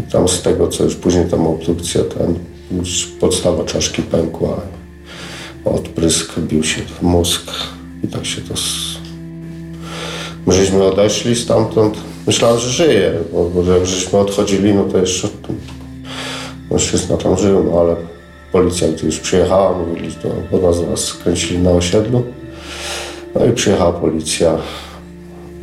I 0.00 0.02
tam 0.02 0.28
z 0.28 0.42
tego, 0.42 0.68
co 0.68 0.84
już 0.84 0.94
później 0.94 1.24
tam 1.24 1.46
obdukcja, 1.46 2.00
ten, 2.04 2.38
już 2.78 3.06
podstawa 3.20 3.64
czaszki 3.64 4.02
pękła, 4.02 4.60
odprysk 5.64 6.38
bił 6.38 6.64
się 6.64 6.82
w 6.82 7.02
mózg 7.02 7.50
i 8.04 8.08
tak 8.08 8.26
się 8.26 8.40
to... 8.40 8.54
My 10.46 10.52
żeśmy 10.52 10.84
odeszli 10.84 11.36
stamtąd, 11.36 11.96
Myślałem, 12.26 12.58
że 12.58 12.70
żyje, 12.70 13.12
bo, 13.32 13.72
jak 13.72 13.86
żeśmy 13.86 14.18
odchodzili, 14.18 14.74
no 14.74 14.84
to 14.84 14.98
jeszcze 14.98 15.28
mężczyzna 16.70 17.16
tam 17.16 17.38
żył, 17.38 17.64
no 17.64 17.80
ale 17.80 17.96
policja 18.52 18.88
gdy 18.88 19.06
już 19.06 19.18
przyjechała, 19.18 19.78
mówili, 19.78 20.14
to 20.50 20.58
nas 20.58 20.76
zaraz 20.76 21.00
skręcili 21.04 21.58
na 21.58 21.70
osiedlu. 21.70 22.22
No 23.34 23.44
i 23.44 23.52
przyjechała 23.52 23.92
policja, 23.92 24.58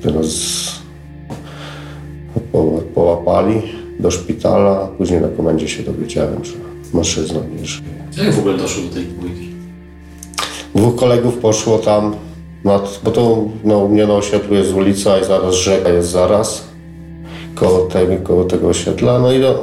nas 0.06 0.26
połapali 2.96 3.62
do 4.00 4.12
szpitala. 4.12 4.88
Później 4.98 5.22
na 5.22 5.28
komendzie 5.28 5.68
się 5.68 5.84
dowiedziałem, 5.84 6.46
że 6.46 6.54
mężczyzna 6.94 7.40
nie 7.60 7.66
żyje. 7.66 7.90
Jak 8.18 8.34
w 8.34 8.40
ogóle 8.40 8.58
doszło 8.58 8.84
do 8.84 8.94
tej 8.94 9.04
dwójki? 9.04 9.50
Dwóch 10.76 10.96
kolegów 10.96 11.38
poszło 11.38 11.78
tam 11.78 12.16
nad, 12.64 13.00
bo 13.04 13.12
to 13.12 13.44
no, 13.64 13.80
u 13.80 13.90
mnie 13.90 14.08
na 14.08 14.14
osiedlu 14.14 14.56
jest 14.56 14.74
ulica 14.74 15.20
i 15.20 15.26
zaraz 15.26 15.56
rzeka 15.56 15.90
jest 15.90 16.10
zaraz 16.10 16.64
koło 17.56 17.80
tego, 17.80 18.14
koło 18.24 18.44
tego 18.44 18.68
osiedla. 18.68 19.20
No 19.20 19.34
i 19.34 19.40
no, 19.40 19.54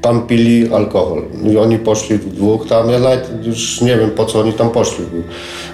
tam 0.00 0.26
pili 0.26 0.72
alkohol. 0.72 1.22
I 1.52 1.56
oni 1.56 1.78
poszli 1.78 2.18
dwóch 2.18 2.66
tam, 2.66 2.90
ja 2.90 2.98
nawet 2.98 3.46
już 3.46 3.80
nie 3.80 3.96
wiem 3.96 4.10
po 4.10 4.24
co 4.24 4.40
oni 4.40 4.52
tam 4.52 4.70
poszli. 4.70 5.04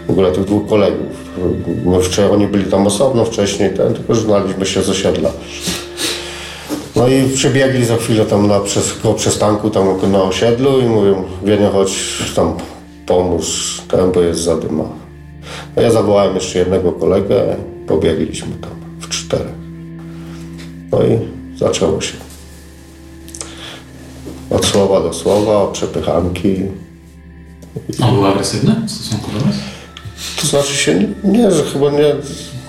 W 0.06 0.10
ogóle 0.10 0.32
tych 0.32 0.44
dwóch 0.44 0.68
kolegów. 0.68 1.06
No, 1.84 2.00
wczoraj, 2.00 2.30
oni 2.30 2.46
byli 2.46 2.64
tam 2.64 2.86
osobno 2.86 3.24
wcześniej, 3.24 3.70
ten, 3.70 3.94
tylko 3.94 4.14
znaliśmy 4.14 4.66
się 4.66 4.82
z 4.82 4.90
osiedla. 4.90 5.30
No 6.96 7.08
i 7.08 7.28
przybiegli 7.28 7.84
za 7.84 7.96
chwilę 7.96 8.24
tam 8.24 8.46
na, 8.46 8.60
przez, 8.60 8.94
koło 8.94 9.14
przystanku 9.14 9.70
tam 9.70 10.12
na 10.12 10.22
osiedlu 10.22 10.80
i 10.80 10.84
mówią, 10.84 11.24
Wienia 11.44 11.70
chodź 11.70 11.92
tam 12.36 12.56
pomóż, 13.06 13.80
ten, 13.88 14.12
bo 14.12 14.20
jest 14.20 14.40
zadyma. 14.40 14.84
A 15.76 15.80
ja 15.80 15.90
zawołałem 15.90 16.34
jeszcze 16.34 16.58
jednego 16.58 16.92
kolegę, 16.92 17.56
pobiegliśmy 17.86 18.52
tam 18.60 18.70
w 19.00 19.08
czterech. 19.08 19.54
No 20.92 20.98
i 21.02 21.18
zaczęło 21.58 22.00
się. 22.00 22.14
Od 24.50 24.66
słowa 24.66 25.00
do 25.00 25.12
słowa, 25.12 25.72
przepychanki. 25.72 26.56
On 28.02 28.14
był 28.14 28.26
agresywny 28.26 28.74
w 28.86 28.90
stosunku 28.90 29.30
do 29.30 29.46
was? 29.46 29.56
To 30.40 30.46
znaczy 30.46 30.76
się, 30.76 31.08
nie, 31.24 31.50
że 31.50 31.64
chyba 31.64 31.90
nie, 31.90 32.14
no 32.14 32.59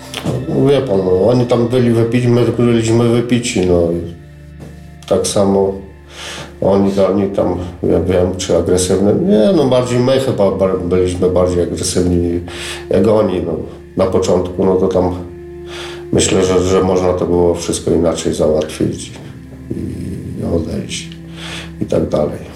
wie 0.70 0.82
pan, 0.82 0.98
no, 0.98 1.28
oni 1.28 1.46
tam 1.46 1.68
byli 1.68 1.92
wypici, 1.92 2.28
my 2.28 2.46
byliśmy 2.58 3.10
wypici, 3.10 3.66
no 3.66 3.92
i 3.92 4.14
tak 5.08 5.28
samo 5.28 5.74
oni, 6.62 6.92
oni 7.00 7.30
tam, 7.30 7.58
ja 7.84 8.00
wiem, 8.00 8.36
czy 8.38 8.58
agresywne, 8.58 9.14
nie, 9.14 9.50
no 9.56 9.66
bardziej 9.66 10.00
my 10.00 10.20
chyba 10.20 10.52
byliśmy 10.86 11.30
bardziej 11.30 11.64
agresywni 11.64 12.40
jak 12.90 13.08
oni, 13.08 13.42
no. 13.46 13.54
Na 13.98 14.06
początku, 14.06 14.66
no 14.66 14.76
to 14.76 14.88
tam 14.88 15.16
myślę, 16.12 16.46
że, 16.46 16.64
że 16.64 16.84
można 16.84 17.14
to 17.14 17.26
było 17.26 17.56
wszystko 17.56 17.92
inaczej 17.92 18.34
załatwić 18.34 19.12
i 19.72 20.44
odejść 20.56 21.10
i 21.82 21.86
tak 21.86 22.10
dalej. 22.10 22.52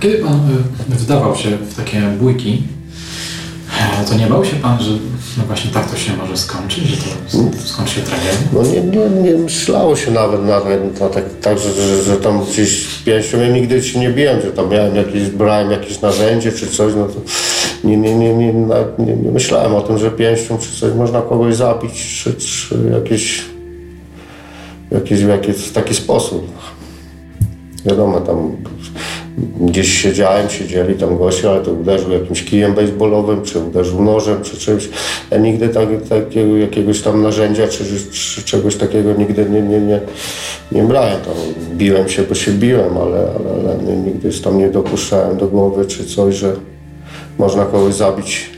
Kiedy 0.00 0.18
pan 0.18 0.34
y, 0.90 0.94
wdawał 0.94 1.36
się 1.36 1.50
w 1.50 1.74
takie 1.74 2.00
bójki, 2.20 2.62
e, 3.80 4.04
to 4.04 4.14
nie 4.14 4.26
bał 4.26 4.44
się 4.44 4.56
pan, 4.56 4.82
że 4.82 4.90
no 5.36 5.44
właśnie 5.44 5.70
tak 5.70 5.90
to 5.90 5.96
się 5.96 6.16
może 6.16 6.36
skończyć, 6.36 6.84
że 6.84 6.96
to 6.96 7.62
skończy 7.64 7.94
się 7.94 8.00
tragedią? 8.00 8.38
No 8.52 8.62
nie, 8.62 8.80
nie, 8.80 9.22
nie 9.22 9.38
myślało 9.38 9.96
się 9.96 10.10
nawet 10.10 10.40
na, 10.40 10.60
na 11.00 11.08
tak, 11.08 11.24
tak 11.42 11.58
że, 11.58 11.72
że, 11.72 12.02
że 12.02 12.16
tam 12.16 12.44
gdzieś 12.44 12.86
pięścią, 13.04 13.40
ja 13.40 13.48
nigdy 13.48 13.82
się 13.82 13.98
nie 13.98 14.10
biłem, 14.10 14.40
że 14.40 14.52
tam 14.52 14.70
miałem 14.70 14.96
jakieś, 14.96 15.28
brałem 15.28 15.70
jakieś 15.70 16.00
narzędzie 16.00 16.52
czy 16.52 16.66
coś, 16.66 16.92
no 16.96 17.06
to 17.06 17.20
nie, 17.84 17.96
nie, 17.96 18.14
nie, 18.14 18.34
nie, 18.34 18.52
nie, 18.98 19.16
nie 19.16 19.30
myślałem 19.30 19.74
o 19.74 19.80
tym, 19.80 19.98
że 19.98 20.10
pięścią 20.10 20.58
czy 20.58 20.80
coś 20.80 20.94
można 20.94 21.22
kogoś 21.22 21.54
zabić, 21.54 22.22
czy, 22.22 22.34
czy 22.34 22.76
jakieś, 22.92 23.44
jakieś, 25.28 25.56
w 25.56 25.72
taki 25.72 25.94
sposób. 25.94 26.52
Wiadomo, 27.84 28.20
tam 28.20 28.56
gdzieś 29.60 30.02
siedziałem, 30.02 30.48
siedzieli 30.50 30.94
tam 30.94 31.18
goście, 31.18 31.50
ale 31.50 31.60
to 31.60 31.72
uderzył 31.72 32.12
jakimś 32.12 32.44
kijem 32.44 32.74
baseballowym, 32.74 33.42
czy 33.42 33.58
uderzył 33.58 34.02
nożem, 34.04 34.42
czy 34.42 34.56
czymś. 34.56 34.88
Ja 35.30 35.38
nigdy 35.38 35.68
tak, 35.68 35.88
takiego, 36.08 36.56
jakiegoś 36.56 37.02
tam 37.02 37.22
narzędzia, 37.22 37.68
czy, 37.68 37.84
czy 38.10 38.42
czegoś 38.42 38.76
takiego 38.76 39.12
nigdy 39.12 39.46
nie, 39.50 39.62
nie, 39.62 39.80
nie, 39.80 40.00
nie 40.72 40.82
brałem. 40.82 41.20
Tam 41.20 41.34
biłem 41.76 42.08
się, 42.08 42.22
bo 42.22 42.34
się 42.34 42.52
biłem, 42.52 42.96
ale, 42.98 43.18
ale, 43.18 43.60
ale 43.74 43.82
nie- 43.82 43.96
nigdy 43.96 44.30
tam 44.40 44.58
nie 44.58 44.68
dopuszczałem 44.70 45.36
do 45.36 45.46
głowy, 45.46 45.84
czy 45.86 46.04
coś, 46.04 46.34
że 46.34 46.56
można 47.38 47.64
kogoś 47.64 47.94
zabić 47.94 48.50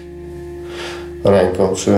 ręką, 1.25 1.75
czy, 1.75 1.91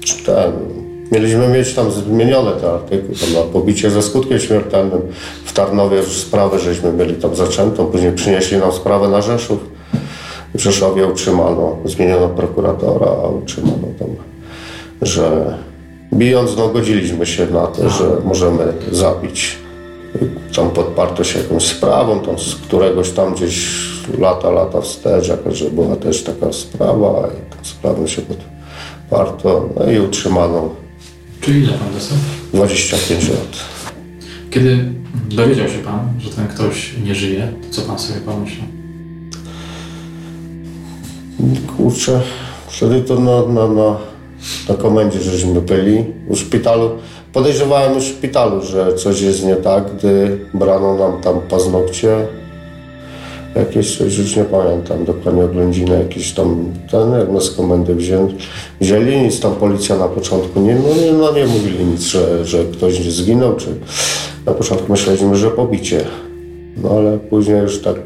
czy 0.00 0.24
ten. 0.24 0.83
Mieliśmy 1.12 1.48
mieć 1.48 1.74
tam 1.74 1.90
zmienione 1.90 2.52
te 2.52 2.70
artykuły, 2.70 3.14
tam 3.18 3.32
na 3.32 3.52
pobicie 3.52 3.90
ze 3.90 4.02
skutkiem 4.02 4.38
śmiertelnym. 4.38 5.00
W 5.44 5.52
Tarnowie 5.52 6.02
sprawę 6.02 6.58
żeśmy 6.58 6.92
mieli 6.92 7.14
tam 7.14 7.36
zaczętą, 7.36 7.86
później 7.86 8.12
przynieśli 8.12 8.58
nam 8.58 8.72
sprawę 8.72 9.08
na 9.08 9.22
Rzeszów. 9.22 9.58
W 10.54 10.60
Rzeszowie 10.60 11.06
utrzymano, 11.06 11.76
zmieniono 11.84 12.28
prokuratora, 12.28 13.06
a 13.06 13.28
utrzymano 13.28 13.88
tam, 13.98 14.08
że 15.02 15.54
bijąc, 16.12 16.56
no 16.56 16.68
godziliśmy 16.68 17.26
się 17.26 17.46
na 17.46 17.66
to, 17.66 17.90
że 17.90 18.04
możemy 18.24 18.72
zabić. 18.92 19.58
Tam 20.56 20.70
podparto 20.70 21.24
się 21.24 21.38
jakąś 21.38 21.66
sprawą, 21.66 22.20
tam 22.20 22.38
z 22.38 22.54
któregoś 22.54 23.10
tam 23.10 23.34
gdzieś 23.34 23.84
lata, 24.18 24.50
lata 24.50 24.80
wstecz, 24.80 25.28
jakaś, 25.28 25.56
że 25.56 25.70
była 25.70 25.96
też 25.96 26.22
taka 26.22 26.52
sprawa 26.52 27.28
i 27.28 27.56
tą 27.56 27.64
sprawą 27.64 28.06
się 28.06 28.22
podparto, 28.22 29.68
no 29.76 29.90
i 29.90 29.98
utrzymano 30.00 30.83
Czyli 31.44 31.60
ile 31.60 31.72
pan 31.72 31.94
dostał? 31.94 32.18
25 32.52 33.28
lat. 33.28 33.64
Kiedy 34.50 34.84
dowiedział 35.28 35.68
się 35.68 35.78
pan, 35.78 36.08
że 36.20 36.30
ten 36.30 36.48
ktoś 36.48 36.94
nie 37.04 37.14
żyje, 37.14 37.52
to 37.62 37.74
co 37.74 37.82
pan 37.82 37.98
sobie 37.98 38.20
pomyślał? 38.20 38.66
Kurczę, 41.76 42.20
wtedy 42.68 43.00
to 43.00 43.20
na, 43.20 43.46
na, 43.46 43.68
na, 43.68 43.96
na 44.68 44.74
komendzie 44.74 45.20
żeśmy 45.20 45.60
byli 45.60 46.04
w 46.30 46.36
szpitalu. 46.36 46.90
Podejrzewałem 47.32 47.94
już 47.94 48.04
w 48.04 48.08
szpitalu, 48.08 48.62
że 48.62 48.94
coś 48.94 49.20
jest 49.20 49.44
nie 49.44 49.56
tak, 49.56 49.96
gdy 49.96 50.38
brano 50.54 50.94
nam 50.94 51.22
tam 51.22 51.40
paznokcie. 51.40 52.26
Jakieś 53.56 53.98
coś, 53.98 54.18
już 54.18 54.36
nie 54.36 54.44
pamiętam 54.44 55.04
dokładnie 55.04 55.44
oględziny, 55.44 55.98
jakieś 55.98 56.32
tam 56.32 56.72
ten, 56.90 57.12
jak 57.12 57.32
nas 57.32 57.50
komendy 57.50 57.94
wzięli, 57.94 58.34
wzięli, 58.80 59.16
nic 59.16 59.40
tam 59.40 59.54
policja 59.54 59.96
na 59.96 60.08
początku 60.08 60.60
nie, 60.60 60.74
no 60.74 61.02
nie, 61.02 61.12
no 61.12 61.32
nie 61.32 61.46
mówili 61.46 61.84
nic, 61.84 62.02
że, 62.02 62.44
że 62.44 62.64
ktoś 62.64 63.12
zginął, 63.12 63.56
czy 63.56 63.66
na 64.46 64.52
początku 64.52 64.92
myśleliśmy, 64.92 65.36
że 65.36 65.50
pobicie. 65.50 66.04
No 66.76 66.90
ale 66.90 67.18
później 67.18 67.58
już 67.58 67.82
tak 67.82 67.96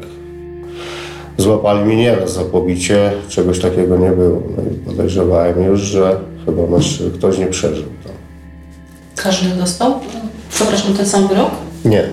Złapali 1.39 1.85
mnie 1.85 1.95
nieraz 1.95 2.33
za 2.33 2.41
pobicie, 2.43 3.11
czegoś 3.29 3.59
takiego 3.59 3.97
nie 3.97 4.09
było. 4.09 4.41
No 4.57 4.63
i 4.71 4.75
podejrzewałem 4.75 5.63
już, 5.63 5.79
że 5.79 6.19
chyba 6.45 6.67
nasz, 6.67 7.03
ktoś 7.17 7.37
nie 7.37 7.47
przeżył. 7.47 7.85
To. 8.03 8.09
Każdy 9.15 9.49
dostał? 9.49 9.99
Przepraszam, 10.51 10.93
ten 10.93 11.05
sam 11.05 11.27
wyrok? 11.27 11.49
Nie. 11.85 12.03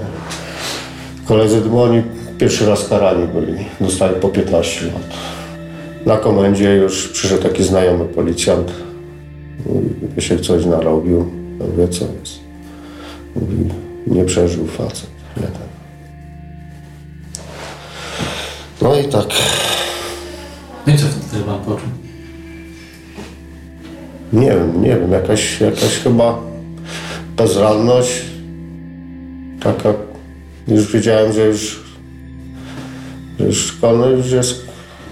Koledzy, 1.25 1.61
bo 1.61 1.83
oni 1.83 2.03
pierwszy 2.39 2.67
raz 2.67 2.89
karani 2.89 3.27
byli. 3.27 3.65
Dostali 3.81 4.21
po 4.21 4.29
15 4.29 4.87
lat. 4.87 5.17
Na 6.07 6.17
komendzie 6.17 6.75
już 6.75 7.09
przyszedł 7.09 7.43
taki 7.43 7.65
znajomy 7.65 8.05
policjant. 8.05 8.73
Mówi, 9.67 10.23
się 10.23 10.39
coś 10.39 10.65
narobił. 10.65 11.31
Mówię, 11.59 11.89
co 11.89 12.05
jest. 12.21 12.39
Mówi, 13.37 13.71
nie 14.07 14.25
przeżył 14.25 14.67
facet. 14.67 15.11
Jeden. 15.37 15.67
No 18.83 18.97
i 18.97 19.05
tak. 19.05 19.27
No 20.87 20.95
i 20.95 20.99
co 20.99 21.07
wtedy 21.07 21.45
pan 21.45 21.59
poczuł? 21.59 21.89
Nie 24.33 24.49
wiem, 24.49 24.83
nie 24.83 24.89
wiem, 24.97 25.13
jakaś, 25.13 25.61
jakaś 25.61 25.99
chyba 26.05 26.39
bezradność. 27.37 28.23
Taka, 29.63 29.95
już 30.69 30.93
wiedziałem, 30.93 31.33
że 31.33 31.47
już, 31.47 31.86
już, 33.39 33.67
szkolny 33.67 34.17
już 34.17 34.31
jest 34.31 34.67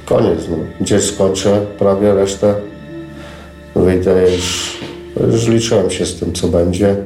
koniec. 0.05 0.39
No. 0.51 0.57
Gdzie 0.81 1.01
skończę 1.01 1.67
prawie 1.79 2.15
resztę, 2.15 2.55
wyjdę 3.77 4.31
już, 4.33 4.79
już 5.33 5.49
liczyłem 5.49 5.91
się 5.91 6.07
z 6.07 6.21
tym, 6.21 6.33
co 6.33 6.49
będzie. 6.49 6.97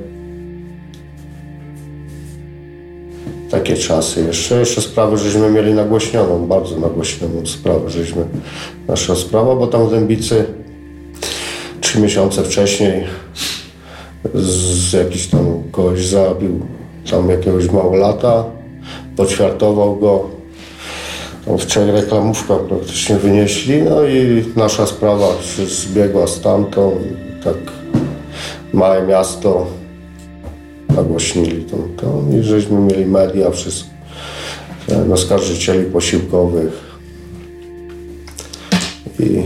Takie 3.51 3.77
czasy 3.77 4.25
jeszcze. 4.25 4.59
Jeszcze 4.59 4.81
sprawę 4.81 5.19
żeśmy 5.19 5.51
mieli 5.51 5.75
nagłośnioną, 5.75 6.47
bardzo 6.47 6.77
nagłośnioną 6.77 7.47
sprawę, 7.47 7.91
żeśmy, 7.91 8.25
nasza 8.89 9.17
sprawa, 9.17 9.57
bo 9.57 9.67
tam 9.67 9.89
w 9.89 9.91
Dębicy 9.91 10.45
trzy 11.81 12.01
miesiące 12.01 12.43
wcześniej 12.43 13.05
z 14.35 14.93
jakiś 14.93 15.27
tam 15.27 15.63
kogoś 15.73 16.07
zabił, 16.07 16.61
tam 17.11 17.31
jakiegoś 17.31 17.71
małolata, 17.71 18.45
poćwiartował 19.17 19.97
go. 19.97 20.38
Tam 21.49 21.59
w 21.59 21.67
trzech 21.67 21.95
reklamówkach 21.95 22.61
praktycznie 22.61 23.17
wynieśli, 23.17 23.83
no 23.83 24.05
i 24.05 24.45
nasza 24.57 24.87
sprawa 24.87 25.27
się 25.43 25.67
zbiegła 25.67 26.27
z 26.27 26.41
tamtą. 26.41 26.93
i 26.93 27.45
Tak 27.45 27.57
małe 28.73 29.07
miasto 29.07 29.67
nagłośnili 30.97 31.65
tą, 31.65 31.77
tą 31.97 32.39
i 32.39 32.43
żeśmy 32.43 32.81
mieli 32.81 33.07
media, 33.07 33.51
wszystko, 33.51 33.91
oskarżycieli 35.13 35.85
posiłkowych 35.85 36.99
i 39.21 39.43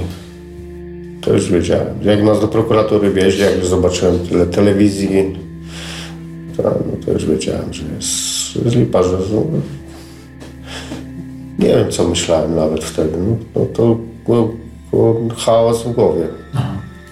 to 1.21 1.33
już 1.33 1.51
wiedziałem. 1.51 1.95
Jak 2.03 2.23
nas 2.23 2.41
do 2.41 2.49
prokuratury 2.49 3.11
wieźli, 3.11 3.41
jak 3.41 3.57
już 3.59 3.67
zobaczyłem 3.69 4.19
tyle 4.19 4.47
telewizji, 4.47 5.39
to, 6.57 6.63
no 6.63 7.05
to 7.07 7.13
już 7.13 7.27
wiedziałem, 7.27 7.73
że 7.75 7.83
jest, 7.97 8.77
lipa, 8.77 9.03
że- 9.03 9.19
nie 11.63 11.69
wiem, 11.69 11.91
co 11.91 12.09
myślałem 12.09 12.57
nawet 12.57 12.85
wtedy. 12.85 13.19
No, 13.19 13.37
no 13.57 13.67
to 13.67 13.97
był, 14.27 14.57
był 14.91 15.29
chaos 15.37 15.83
w 15.83 15.93
głowie. 15.93 16.27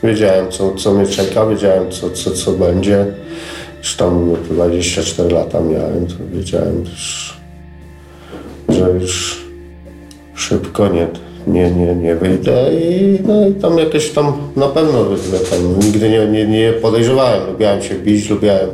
Wiedziałem, 0.02 0.50
co, 0.50 0.74
co 0.74 0.94
mnie 0.94 1.06
czeka, 1.06 1.46
wiedziałem, 1.46 1.90
co, 1.90 2.10
co, 2.10 2.30
co 2.30 2.52
będzie. 2.52 3.06
Już 3.78 3.96
tam 3.96 4.34
24 4.50 5.34
lata 5.34 5.60
miałem, 5.60 6.06
to 6.06 6.14
wiedziałem, 6.32 6.80
już, 6.80 7.36
że 8.68 8.90
już 8.90 9.44
szybko 10.34 10.88
nie, 10.88 11.06
nie, 11.46 11.70
nie, 11.70 11.94
nie 11.94 12.16
wyjdę 12.16 12.74
i, 12.74 13.18
no, 13.26 13.48
i 13.48 13.54
tam 13.54 13.78
jakieś 13.78 14.10
tam 14.10 14.32
na 14.56 14.68
pewno 14.68 15.04
wyjdę. 15.04 15.38
Tam 15.38 15.78
nigdy 15.78 16.10
nie, 16.10 16.26
nie, 16.26 16.46
nie 16.46 16.72
podejrzewałem, 16.72 17.46
lubiałem 17.46 17.82
się 17.82 17.94
bić, 17.94 18.30
lubiałem, 18.30 18.70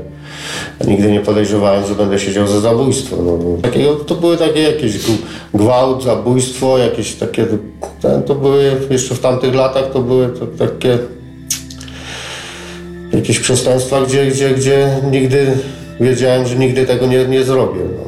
nigdy 0.87 1.11
nie 1.12 1.20
podejrzewałem, 1.20 1.87
że 1.87 1.94
będę 1.94 2.18
siedział 2.18 2.46
za 2.46 2.61
zabójstwo. 2.61 3.16
No, 3.16 3.37
no. 3.37 3.62
Takiego, 3.62 3.94
to 3.94 4.14
były 4.14 4.37
takie 4.37 4.62
jakieś 4.62 4.92
gw- 4.98 5.18
gwałt, 5.54 6.04
zabójstwo, 6.04 6.78
jakieś 6.78 7.14
takie, 7.14 7.46
ten, 8.02 8.22
to 8.22 8.35
były 8.35 8.72
jeszcze 8.90 9.14
w 9.14 9.20
tamtych 9.20 9.54
latach 9.54 9.92
to 9.92 10.00
były 10.00 10.28
to 10.28 10.46
takie 10.66 10.98
jakieś 13.12 13.40
przestępstwa, 13.40 14.00
gdzie, 14.00 14.26
gdzie, 14.26 14.50
gdzie 14.50 15.00
nigdy 15.11 15.46
wiedziałem, 16.00 16.46
że 16.46 16.56
nigdy 16.56 16.87
tego 16.87 17.06
nie, 17.06 17.24
nie 17.24 17.44
zrobię. 17.44 17.80
No. 17.80 18.06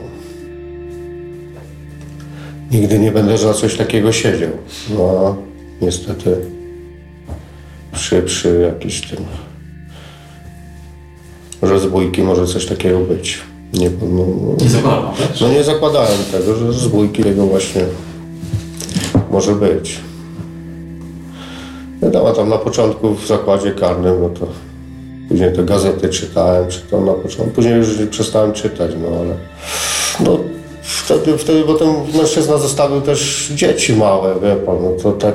nigdy 2.78 2.98
nie 2.98 3.12
będę 3.12 3.38
za 3.38 3.54
coś 3.54 3.76
takiego 3.76 4.12
siedział. 4.12 4.50
No, 4.98 5.36
niestety 5.80 6.36
przy, 7.92 8.22
przy 8.22 8.60
jakiś 8.72 9.00
tym 9.00 9.18
rozbójki 11.62 12.22
może 12.22 12.46
coś 12.46 12.66
takiego 12.66 12.98
być. 12.98 13.38
Nie, 13.72 13.90
no, 13.90 14.24
Nie 14.60 14.68
zakładam, 14.68 15.12
tak? 15.18 15.40
no 15.40 15.48
nie 15.48 15.64
zakładałem 15.64 16.18
tego, 16.32 16.54
że 16.54 16.66
rozbójki 16.66 17.22
tego 17.22 17.46
właśnie 17.46 17.82
może 19.30 19.54
być. 19.54 20.00
Wiadomo, 22.02 22.32
tam 22.32 22.48
na 22.48 22.58
początku 22.58 23.14
w 23.14 23.26
zakładzie 23.26 23.70
karnym, 23.70 24.22
no 24.22 24.28
to 24.28 24.46
później 25.28 25.52
te 25.52 25.64
gazety 25.64 26.08
czytałem, 26.08 26.68
czytałem 26.68 27.06
na 27.06 27.12
początku, 27.12 27.54
później 27.54 27.74
już 27.74 27.88
przestałem 28.10 28.52
czytać, 28.52 28.90
no 29.02 29.08
ale 29.08 29.34
no 30.20 30.38
wtedy, 30.82 31.38
wtedy 31.38 31.64
bo 31.64 31.74
ten 31.74 31.88
mężczyzna 32.16 32.58
zostawił 32.58 33.00
też 33.00 33.52
dzieci 33.54 33.96
małe, 33.96 34.34
wie 34.42 34.56
pan, 34.56 34.76
no 34.82 34.90
to 35.02 35.12
tak 35.12 35.34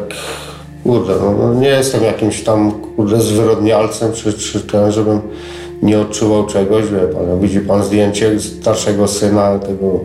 kurde, 0.84 1.14
no, 1.22 1.32
no 1.32 1.54
nie 1.54 1.68
jestem 1.68 2.04
jakimś 2.04 2.42
tam 2.44 2.72
kurde 2.72 3.22
zwyrodnialcem, 3.22 4.14
czy, 4.14 4.34
czy 4.34 4.60
ten, 4.60 4.92
żebym 4.92 5.22
nie 5.84 6.00
odczuwał 6.00 6.46
czegoś, 6.46 6.86
wie 6.86 7.00
pan, 7.00 7.40
widzi 7.40 7.60
pan 7.60 7.84
zdjęcie 7.84 8.40
starszego 8.40 9.08
syna, 9.08 9.60
tego 9.60 10.00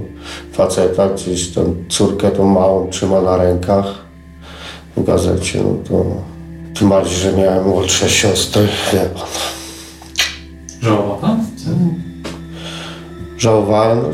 faceta, 0.52 1.08
gdzieś 1.08 1.50
tą 1.50 1.74
córkę 1.88 2.30
tą 2.30 2.44
małą 2.44 2.88
trzyma 2.90 3.20
na 3.20 3.36
rękach 3.36 3.94
w 4.96 5.04
gazecie, 5.04 5.60
no 5.62 5.74
to 5.88 6.04
tym 6.78 6.88
bardziej, 6.88 7.16
że 7.16 7.32
miałem 7.32 7.68
młodsze 7.68 8.10
siostry, 8.10 8.68
wie 8.92 9.00
pan. 9.00 9.26
Żałował 10.82 11.16
pan? 11.18 11.46
Żałowałem, 13.38 13.98
no, 14.02 14.08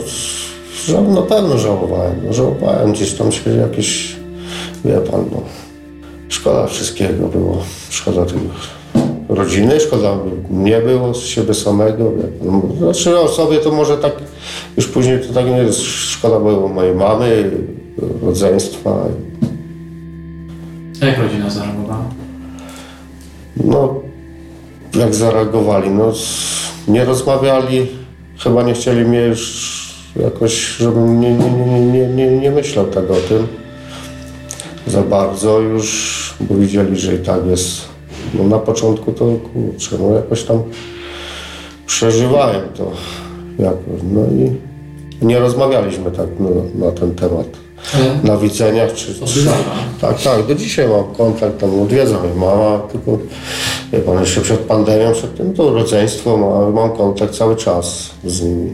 żał, 0.86 1.12
na 1.12 1.22
pewno 1.22 1.58
żałowałem. 1.58 2.20
No, 2.26 2.32
żałowałem 2.32 2.92
gdzieś 2.92 3.12
tam 3.12 3.32
się 3.32 3.50
jakieś, 3.50 4.16
wie 4.84 5.00
pan, 5.00 5.24
no, 5.32 5.42
szkoda 6.28 6.66
wszystkiego 6.66 7.28
było. 7.28 7.62
Szkoda 7.90 8.24
tego 8.24 8.40
rodziny, 9.28 9.80
szkoda 9.80 10.16
mnie 10.50 10.80
było, 10.80 11.14
z 11.14 11.22
siebie 11.22 11.54
samego. 11.54 12.12
No, 12.42 12.62
Znaczy 12.78 13.18
o 13.18 13.28
sobie 13.28 13.58
to 13.58 13.72
może 13.72 13.98
tak, 13.98 14.12
już 14.76 14.88
później 14.88 15.20
to 15.20 15.34
tak 15.34 15.46
nie 15.46 15.58
jest, 15.58 15.80
szkoda 15.82 16.38
było 16.38 16.68
mojej 16.68 16.94
mamy, 16.94 17.50
rodzeństwa. 18.22 19.04
A 21.02 21.06
jak 21.06 21.18
rodzina 21.18 21.50
zareagowała? 21.50 22.04
No, 23.56 23.94
jak 24.94 25.14
zareagowali? 25.14 25.90
No, 25.90 26.12
nie 26.88 27.04
rozmawiali, 27.04 27.86
chyba 28.38 28.62
nie 28.62 28.74
chcieli 28.74 29.04
mnie 29.04 29.20
już 29.20 29.74
jakoś, 30.16 30.76
żebym 30.76 31.20
nie, 31.20 31.34
nie, 31.34 31.50
nie, 31.50 31.80
nie, 31.80 32.08
nie, 32.08 32.38
nie 32.38 32.50
myślał 32.50 32.86
tak 32.86 33.10
o 33.10 33.16
tym 33.28 33.46
za 34.86 35.02
bardzo 35.02 35.60
już, 35.60 36.34
bo 36.40 36.54
widzieli, 36.54 36.96
że 36.96 37.14
i 37.14 37.18
tak 37.18 37.46
jest. 37.46 37.93
No, 38.34 38.44
na 38.44 38.58
początku 38.58 39.12
to 39.12 39.24
kurczę, 39.52 39.96
no 40.00 40.14
jakoś 40.14 40.42
tam 40.42 40.62
przeżywałem 41.86 42.62
to 42.76 42.90
jakoś, 43.58 44.00
no 44.12 44.20
i 44.20 44.50
nie 45.26 45.38
rozmawialiśmy 45.38 46.10
tak 46.10 46.26
no, 46.40 46.48
na 46.86 46.92
ten 46.92 47.14
temat 47.14 47.46
Ale 47.94 48.18
na 48.24 48.36
widzeniach 48.36 48.92
czy, 48.92 49.14
czy, 49.14 49.46
tak, 50.00 50.22
tak, 50.22 50.46
do 50.46 50.54
dzisiaj 50.54 50.88
mam 50.88 51.14
kontakt, 51.14 51.58
tam 51.58 51.82
odwiedza 51.82 52.20
mnie 52.20 52.34
mama, 52.34 52.78
tylko 52.78 53.18
wie 53.92 53.98
pan, 53.98 54.20
jeszcze 54.20 54.40
przed 54.40 54.60
pandemią, 54.60 55.12
przed 55.12 55.36
tym 55.36 55.54
to 55.54 55.74
rodzeństwo, 55.74 56.36
ma, 56.36 56.70
mam 56.70 56.96
kontakt 56.96 57.34
cały 57.34 57.56
czas 57.56 58.10
z 58.24 58.42
nimi. 58.42 58.72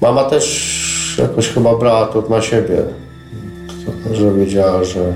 Mama 0.00 0.24
też 0.24 1.16
jakoś 1.18 1.48
chyba 1.48 1.76
brała 1.76 2.06
to 2.06 2.24
na 2.28 2.42
siebie, 2.42 2.82
że 4.12 4.32
wiedziała, 4.32 4.84
że 4.84 5.14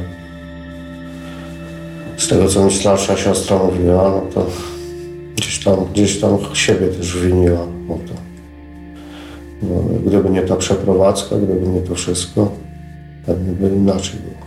z 2.28 2.30
tego, 2.30 2.48
co 2.48 2.64
mi 2.64 2.72
starsza 2.74 3.16
siostra 3.16 3.58
mówiła, 3.58 4.10
no 4.10 4.22
to 4.34 4.46
gdzieś 5.36 5.64
tam, 5.64 5.74
gdzieś 5.92 6.20
tam 6.20 6.38
siebie 6.52 6.86
też 6.86 7.16
winiła 7.18 7.60
o 7.88 7.92
to. 8.08 8.14
No, 9.62 9.68
gdyby 10.06 10.30
nie 10.30 10.42
ta 10.42 10.56
przeprowadzka, 10.56 11.36
gdyby 11.36 11.66
nie 11.68 11.80
to 11.80 11.94
wszystko, 11.94 12.50
pewnie 13.26 13.52
by 13.52 13.76
inaczej 13.76 14.14
było. 14.20 14.46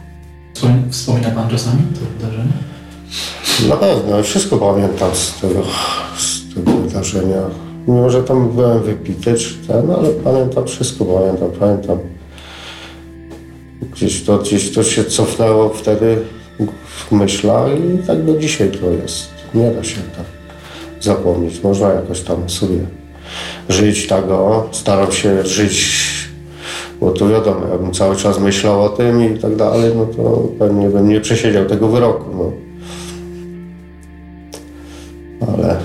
Wspomin- 0.54 0.90
Wspomina 0.92 1.32
pan 1.32 1.50
czasami 1.50 1.78
to 1.94 2.00
wydarzenie? 2.20 2.54
Na 3.70 3.76
pewno, 3.76 4.24
wszystko 4.24 4.58
pamiętam 4.58 5.16
z 5.16 5.40
tego, 5.42 5.64
z 6.18 6.56
tego 6.56 6.72
wydarzenia. 6.72 7.42
Mimo, 7.88 8.10
że 8.10 8.24
tam 8.24 8.50
byłem 8.50 8.84
wypity 8.84 9.34
czy 9.36 9.54
ten, 9.68 9.92
ale 9.92 10.10
pamiętam 10.10 10.68
wszystko, 10.68 11.06
pamiętam, 11.06 11.50
pamiętam. 11.60 11.98
Gdzieś 13.94 14.24
to, 14.24 14.38
gdzieś 14.38 14.72
to 14.74 14.84
się 14.84 15.04
cofnęło 15.04 15.70
wtedy 15.70 16.18
w 17.12 17.14
myślach 17.14 17.68
i 17.72 18.08
tak 18.08 18.26
do 18.26 18.40
dzisiaj 18.40 18.72
to 18.72 18.92
jest. 18.92 19.30
Nie 19.54 19.72
da 19.72 19.84
się 19.84 20.02
tak 20.02 20.26
zapomnieć. 21.02 21.64
Można 21.64 21.90
jakoś 21.90 22.22
tam 22.22 22.50
sobie 22.50 22.80
żyć 23.70 24.08
tak, 24.08 24.30
o, 24.30 24.70
staram 24.72 25.12
się 25.12 25.46
żyć, 25.46 25.98
bo 27.02 27.12
to 27.12 27.30
wiadomo, 27.30 27.68
jakbym 27.72 27.92
cały 27.92 28.16
czas 28.16 28.40
myślał 28.40 28.84
o 28.84 28.90
tym 28.90 29.36
i 29.36 29.40
tak 29.40 29.56
dalej, 29.56 29.92
no 29.96 30.06
to 30.06 30.48
pewnie 30.60 30.90
bym 30.90 31.10
nie 31.10 31.22
przesiedział 31.22 31.66
tego 31.66 31.88
wyroku. 31.88 32.26
No. 32.38 32.52
ale 35.48 35.78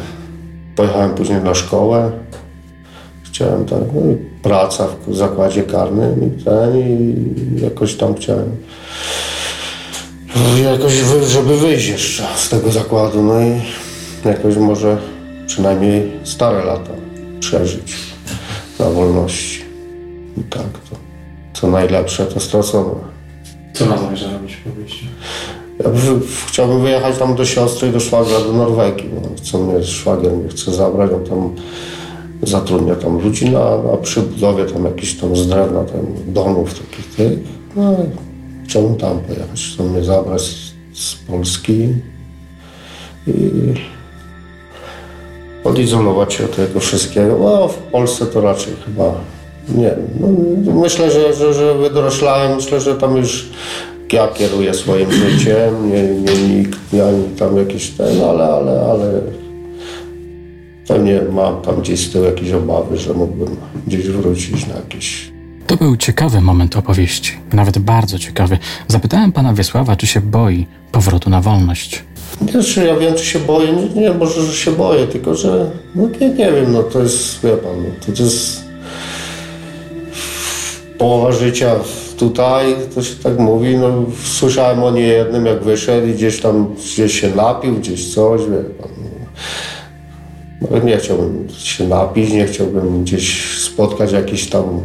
pojechałem 0.76 1.14
później 1.14 1.42
na 1.42 1.54
szkołę. 1.54 2.10
Chciałem 3.24 3.64
tak, 3.64 3.80
no 3.94 4.00
praca 4.42 4.86
w 5.06 5.16
zakładzie 5.16 5.62
karnym 5.62 6.26
i 6.26 6.44
ten, 6.44 6.78
i 6.78 7.62
jakoś 7.62 7.94
tam 7.94 8.14
chciałem 8.14 8.50
jakoś, 10.64 10.92
żeby 11.26 11.56
wyjść 11.56 11.88
jeszcze 11.88 12.26
z 12.36 12.48
tego 12.48 12.72
zakładu, 12.72 13.22
no 13.22 13.40
i 13.40 13.60
jakoś 14.24 14.56
może 14.56 14.98
przynajmniej 15.46 16.12
stare 16.24 16.64
lata 16.64 16.90
przeżyć 17.40 17.94
na 18.78 18.90
wolności. 18.90 19.62
I 20.36 20.42
tak 20.42 20.62
to, 20.62 20.96
co 21.54 21.66
najlepsze, 21.66 22.26
to 22.26 22.40
stracone. 22.40 22.94
Co 23.72 23.86
pan 23.86 23.98
zamierza 23.98 24.32
robić 24.32 24.56
po 24.56 24.70
wyjściu? 24.70 25.06
Ja 25.84 25.90
wy, 25.90 26.26
chciałbym 26.46 26.82
wyjechać 26.82 27.18
tam 27.18 27.34
do 27.34 27.44
siostry 27.44 27.88
i 27.88 27.92
do 27.92 28.00
szwagra 28.00 28.40
do 28.40 28.52
Norwegii. 28.52 29.08
Bo 29.08 29.36
chcą 29.36 29.66
mnie, 29.66 29.84
szwagier 29.84 30.32
mnie 30.32 30.48
chce 30.48 30.72
zabrać, 30.72 31.10
on 31.12 31.24
tam 31.24 31.50
zatrudnia 32.42 32.94
tam 32.94 33.20
ludzi 33.20 33.50
na, 33.50 33.82
na 33.82 33.96
przybudowie 34.02 34.64
tam 34.64 34.84
jakichś 34.84 35.14
tam 35.14 35.36
z 35.36 35.48
drewna 35.48 35.84
tam 35.84 36.06
domów 36.26 36.74
takich 36.74 37.14
tych. 37.14 37.38
No 37.76 37.92
i 37.92 38.25
chciałbym 38.76 38.96
tam 38.96 39.20
pojechać, 39.20 39.70
chcą 39.74 39.88
mnie 39.88 40.04
zabrać 40.04 40.42
z, 40.92 41.14
Polski 41.14 41.88
i 43.26 43.32
odizolować 45.64 46.34
się 46.34 46.44
od 46.44 46.56
tego 46.56 46.80
wszystkiego. 46.80 47.38
No 47.38 47.68
w 47.68 47.74
Polsce 47.74 48.26
to 48.26 48.40
raczej 48.40 48.74
chyba 48.86 49.14
nie. 49.74 49.94
No, 50.20 50.28
myślę, 50.72 51.10
że, 51.10 51.34
że, 51.34 51.54
że 51.54 51.74
myślę, 52.56 52.80
że 52.80 52.94
tam 52.94 53.16
już 53.16 53.48
ja 54.12 54.28
kieruję 54.28 54.74
swoim 54.74 55.12
życiem, 55.30 55.90
nie, 55.90 56.02
nie 56.02 56.56
nikt, 56.56 56.78
ani 56.92 57.24
tam 57.38 57.56
jakieś 57.56 57.90
ten, 57.90 58.20
ale, 58.20 58.44
ale, 58.44 58.80
ale 58.90 59.20
pewnie 60.88 61.20
mam 61.32 61.62
tam 61.62 61.80
gdzieś 61.80 62.00
z 62.08 62.12
tyłu 62.12 62.24
jakieś 62.24 62.52
obawy, 62.52 62.96
że 62.96 63.14
mógłbym 63.14 63.56
gdzieś 63.86 64.08
wrócić 64.08 64.66
na 64.66 64.74
jakieś 64.74 65.35
To 65.78 65.84
był 65.84 65.96
ciekawy 65.96 66.40
moment 66.40 66.76
opowieści, 66.76 67.32
nawet 67.52 67.78
bardzo 67.78 68.18
ciekawy. 68.18 68.58
Zapytałem 68.88 69.32
pana 69.32 69.54
Wiesława, 69.54 69.96
czy 69.96 70.06
się 70.06 70.20
boi 70.20 70.66
powrotu 70.92 71.30
na 71.30 71.40
wolność. 71.40 72.04
Nie, 72.40 72.62
czy 72.62 72.84
ja 72.84 72.96
wiem, 72.96 73.14
czy 73.14 73.24
się 73.24 73.38
boję, 73.38 73.72
nie, 73.72 74.02
nie 74.02 74.10
może, 74.10 74.42
że 74.42 74.52
się 74.52 74.72
boję, 74.72 75.06
tylko 75.06 75.34
że, 75.34 75.70
no 75.94 76.08
nie, 76.20 76.28
nie 76.28 76.52
wiem, 76.52 76.72
no 76.72 76.82
to 76.82 77.02
jest, 77.02 77.42
wie 77.42 77.56
pan, 77.56 77.82
no, 77.82 78.14
to, 78.14 78.22
jest 78.22 78.64
połowa 80.98 81.32
życia 81.32 81.74
tutaj, 82.18 82.64
to 82.94 83.02
się 83.02 83.14
tak 83.14 83.38
mówi, 83.38 83.76
no 83.76 84.04
słyszałem 84.24 84.82
o 84.82 84.90
niejednym, 84.90 85.46
jak 85.46 85.64
wyszedł 85.64 86.06
i 86.06 86.12
gdzieś 86.12 86.40
tam, 86.40 86.74
gdzieś 86.74 87.20
się 87.20 87.34
napił, 87.34 87.76
gdzieś 87.76 88.14
coś, 88.14 88.40
wie 88.40 88.64
pan. 88.80 88.90
No, 90.70 90.78
nie 90.78 90.96
chciałbym 90.96 91.48
się 91.58 91.88
napić, 91.88 92.32
nie 92.32 92.46
chciałbym 92.46 93.04
gdzieś 93.04 93.58
spotkać 93.58 94.12
jakiś 94.12 94.50
tam 94.50 94.80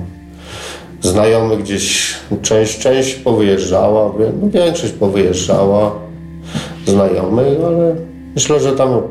znajomych 1.02 1.60
gdzieś, 1.60 2.16
część, 2.42 2.80
część 2.80 3.16
powyjeżdżała, 3.16 4.14
no, 4.42 4.50
większość 4.50 4.94
powyjeżdżała, 4.94 5.96
znajomych, 6.88 7.58
ale 7.66 7.96
myślę, 8.36 8.60
że 8.60 8.72
tam 8.72 9.02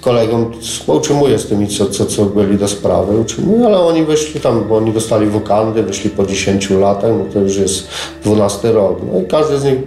kolegom 0.00 0.52
utrzymuję 0.86 1.38
z 1.38 1.46
tymi, 1.46 1.68
co, 1.68 1.86
co, 1.86 2.06
co 2.06 2.24
byli 2.24 2.58
do 2.58 2.68
sprawy, 2.68 3.20
utrzymuję, 3.20 3.66
ale 3.66 3.78
oni 3.80 4.04
wyszli 4.04 4.40
tam, 4.40 4.64
bo 4.68 4.76
oni 4.76 4.92
dostali 4.92 5.26
wokandy, 5.26 5.82
wyszli 5.82 6.10
po 6.10 6.26
10 6.26 6.70
latach, 6.70 7.12
no 7.18 7.24
to 7.32 7.40
już 7.40 7.56
jest 7.56 7.88
12 8.24 8.72
rok. 8.72 8.98
No 9.12 9.20
i 9.20 9.26
każdy 9.26 9.58
z 9.58 9.64
nich 9.64 9.78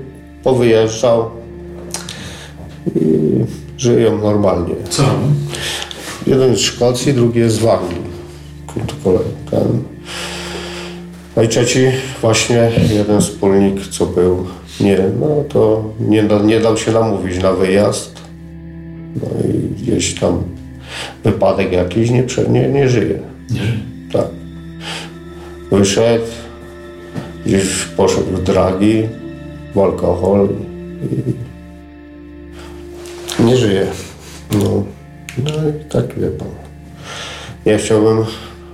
powyjeżdżał 0.43 1.29
i 2.95 3.29
żyją 3.77 4.17
normalnie. 4.17 4.75
Co? 4.89 5.03
Jeden 6.27 6.49
jest 6.49 6.61
z 6.61 6.65
Szkocji, 6.65 7.13
drugi 7.13 7.39
jest 7.39 7.61
z 7.61 7.65
Anglii. 7.65 8.13
Ten. 9.51 9.92
No 11.35 11.43
i 11.43 11.47
trzeci 11.47 11.79
właśnie 12.21 12.71
jeden 12.93 13.21
wspólnik, 13.21 13.87
co 13.87 14.05
był, 14.05 14.45
nie, 14.79 14.99
no 15.19 15.27
to 15.49 15.83
nie, 15.99 16.23
nie 16.43 16.59
dał 16.59 16.77
się 16.77 16.91
namówić 16.91 17.43
na 17.43 17.53
wyjazd. 17.53 18.21
No 19.15 19.49
i 19.49 19.83
gdzieś 19.83 20.19
tam 20.19 20.43
wypadek 21.23 21.71
jakiś 21.71 22.09
nie, 22.09 22.25
nie, 22.49 22.67
nie 22.67 22.89
żyje. 22.89 23.19
Nie 23.51 23.59
żyje. 23.59 23.77
Tak. 24.13 24.27
Wyszedł, 25.71 26.25
gdzieś 27.45 27.85
poszedł 27.97 28.35
w 28.35 28.43
dragi, 28.43 29.03
w 29.75 29.79
alkohol 29.79 30.49
i 33.39 33.43
nie 33.43 33.57
żyje. 33.57 33.87
No, 34.51 34.83
no 35.37 35.51
i 35.69 35.91
tak 35.91 36.19
wie 36.19 36.27
pan. 36.27 36.47
Ja 37.65 37.77
chciałbym 37.77 38.25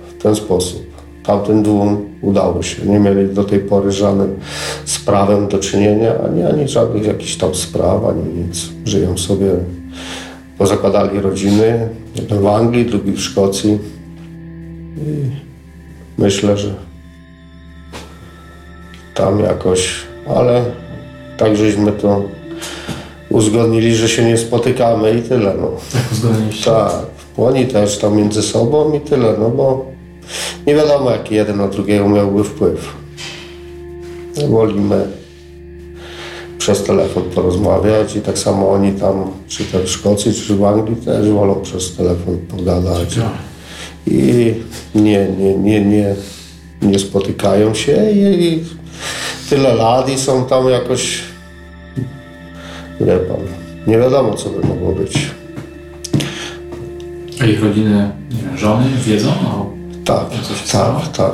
w 0.08 0.22
ten 0.22 0.36
sposób. 0.36 0.89
Tamtym 1.30 1.62
dwóm 1.62 2.08
udało 2.22 2.62
się. 2.62 2.86
Nie 2.86 2.98
mieli 2.98 3.34
do 3.34 3.44
tej 3.44 3.58
pory 3.58 3.92
żadnym 3.92 4.36
z 4.84 4.98
prawem 4.98 5.48
do 5.48 5.58
czynienia, 5.58 6.12
ani, 6.26 6.42
ani 6.42 6.68
żadnych 6.68 7.06
jakichś 7.06 7.36
tam 7.36 7.54
spraw, 7.54 8.04
ani 8.04 8.22
nic. 8.34 8.68
Żyją 8.84 9.18
sobie, 9.18 9.50
pozakładali 10.58 11.20
rodziny. 11.20 11.88
Jeden 12.16 12.40
w 12.40 12.46
Anglii, 12.46 12.86
drugi 12.86 13.12
w 13.12 13.20
Szkocji. 13.20 13.78
Myślę, 16.18 16.56
że 16.56 16.74
tam 19.14 19.40
jakoś, 19.40 19.94
ale 20.36 20.64
tak 21.36 21.56
żeśmy 21.56 21.92
to 21.92 22.22
uzgodnili, 23.28 23.94
że 23.94 24.08
się 24.08 24.24
nie 24.24 24.38
spotykamy 24.38 25.14
i 25.18 25.22
tyle. 25.22 25.54
No. 25.60 25.70
Tak 25.92 26.12
uzgodniliście? 26.12 26.70
Tak, 26.70 26.92
oni 27.38 27.66
też 27.66 27.98
tam 27.98 28.16
między 28.16 28.42
sobą 28.42 28.92
i 28.92 29.00
tyle, 29.00 29.34
no 29.38 29.50
bo 29.50 29.99
nie 30.66 30.74
wiadomo 30.74 31.10
jaki 31.10 31.34
jeden 31.34 31.56
na 31.56 31.68
drugiego 31.68 32.08
miałby 32.08 32.44
wpływ. 32.44 32.94
Wolimy 34.48 35.06
przez 36.58 36.82
telefon 36.82 37.22
porozmawiać 37.22 38.16
i 38.16 38.20
tak 38.20 38.38
samo 38.38 38.72
oni 38.72 38.92
tam, 38.92 39.30
czy 39.48 39.64
to 39.64 39.78
w 39.78 39.88
Szkocji, 39.88 40.34
czy 40.34 40.56
w 40.56 40.64
Anglii 40.64 40.96
też 40.96 41.28
wolą 41.28 41.54
przez 41.54 41.96
telefon 41.96 42.38
pogadać. 42.48 43.14
Tak. 43.14 43.32
I 44.06 44.54
nie, 44.94 45.28
nie, 45.28 45.54
nie, 45.54 45.84
nie, 45.84 46.14
nie 46.82 46.98
spotykają 46.98 47.74
się 47.74 48.10
i, 48.10 48.44
i 48.44 48.64
tyle 49.50 49.74
lat 49.74 50.10
i 50.10 50.18
są 50.18 50.44
tam 50.44 50.68
jakoś, 50.68 51.20
wie 53.00 53.16
pan, 53.16 53.40
nie 53.86 53.98
wiadomo 53.98 54.34
co 54.34 54.50
by 54.50 54.66
mogło 54.66 54.92
być. 54.92 55.30
A 57.40 57.46
ich 57.46 57.62
rodziny, 57.62 58.10
nie 58.30 58.42
wiem, 58.42 58.58
żony 58.58 58.84
wiedzą 59.06 59.28
o... 59.30 59.79
Tak, 60.04 60.24
Co 60.42 60.54
się 60.54 60.66
stało? 60.68 61.00
tak, 61.00 61.12
tak. 61.12 61.32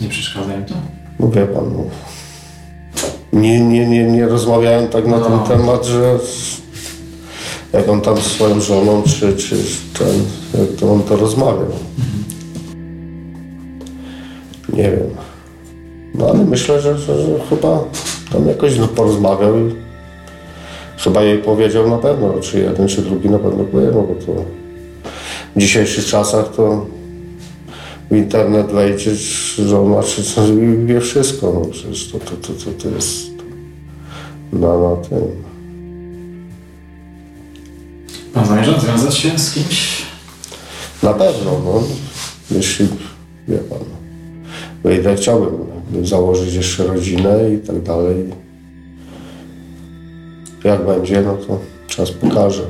Nie 0.00 0.08
przeszkadza 0.08 0.54
im 0.54 0.64
to? 0.64 0.74
No 1.20 1.28
wie 1.28 1.46
pan, 1.46 1.64
no. 1.76 1.84
Nie, 3.40 3.60
nie, 3.60 3.86
nie, 3.88 4.04
nie 4.04 4.26
rozmawiałem 4.26 4.88
tak 4.88 5.06
na 5.06 5.18
No. 5.18 5.24
ten 5.38 5.58
temat, 5.58 5.84
że 5.86 6.18
jak 7.72 7.88
on 7.88 8.00
tam 8.00 8.16
z 8.16 8.22
swoją 8.26 8.60
żoną, 8.60 9.02
czy, 9.02 9.36
czy 9.36 9.56
ten, 9.98 10.24
jak 10.60 10.70
to 10.80 10.92
on 10.92 11.02
to 11.02 11.16
rozmawiał. 11.16 11.70
Nie 14.72 14.82
wiem. 14.90 15.10
No 16.14 16.26
ale 16.26 16.44
myślę, 16.44 16.80
że, 16.80 16.98
że, 16.98 17.22
że 17.26 17.40
chyba 17.50 17.78
tam 18.32 18.48
jakoś 18.48 18.78
no, 18.78 18.88
porozmawiał 18.88 19.58
i 19.58 19.74
chyba 20.98 21.22
jej 21.22 21.38
powiedział 21.38 21.90
na 21.90 21.98
pewno, 21.98 22.34
czy 22.40 22.60
jeden, 22.60 22.88
czy 22.88 23.02
drugi 23.02 23.30
na 23.30 23.38
pewno 23.38 23.64
powiedział, 23.64 24.06
bo 24.08 24.14
to 24.26 24.44
w 25.56 25.60
dzisiejszych 25.60 26.04
czasach 26.04 26.54
to 26.56 26.86
w 28.10 28.16
internet 28.16 28.66
wejdziesz, 28.66 29.54
żona 29.66 30.02
czy 30.02 30.24
coś 30.24 30.48
i 30.48 30.86
wie 30.86 31.00
wszystko. 31.00 31.52
No 31.54 31.70
przecież 31.70 32.12
to, 32.12 32.18
to, 32.18 32.30
to, 32.30 32.52
to, 32.64 32.82
to 32.82 32.88
jest 32.88 33.30
na, 34.52 34.78
na 34.78 34.96
tym. 34.96 35.50
Pan 38.34 38.46
zamierza 38.46 38.80
związać 38.80 39.16
się 39.16 39.38
z 39.38 39.54
kimś? 39.54 40.02
Na 41.02 41.12
pewno, 41.12 41.60
no. 41.64 41.82
Jeśli, 42.50 42.88
wie 43.48 43.58
pan, 43.58 43.78
wyjdę, 44.84 45.16
chciałbym 45.16 45.60
założyć 46.02 46.54
jeszcze 46.54 46.86
rodzinę 46.86 47.54
i 47.54 47.66
tak 47.66 47.82
dalej. 47.82 48.16
Jak 50.64 50.86
będzie, 50.86 51.22
no 51.22 51.36
to 51.36 51.58
czas 51.86 52.10
pokaże. 52.10 52.62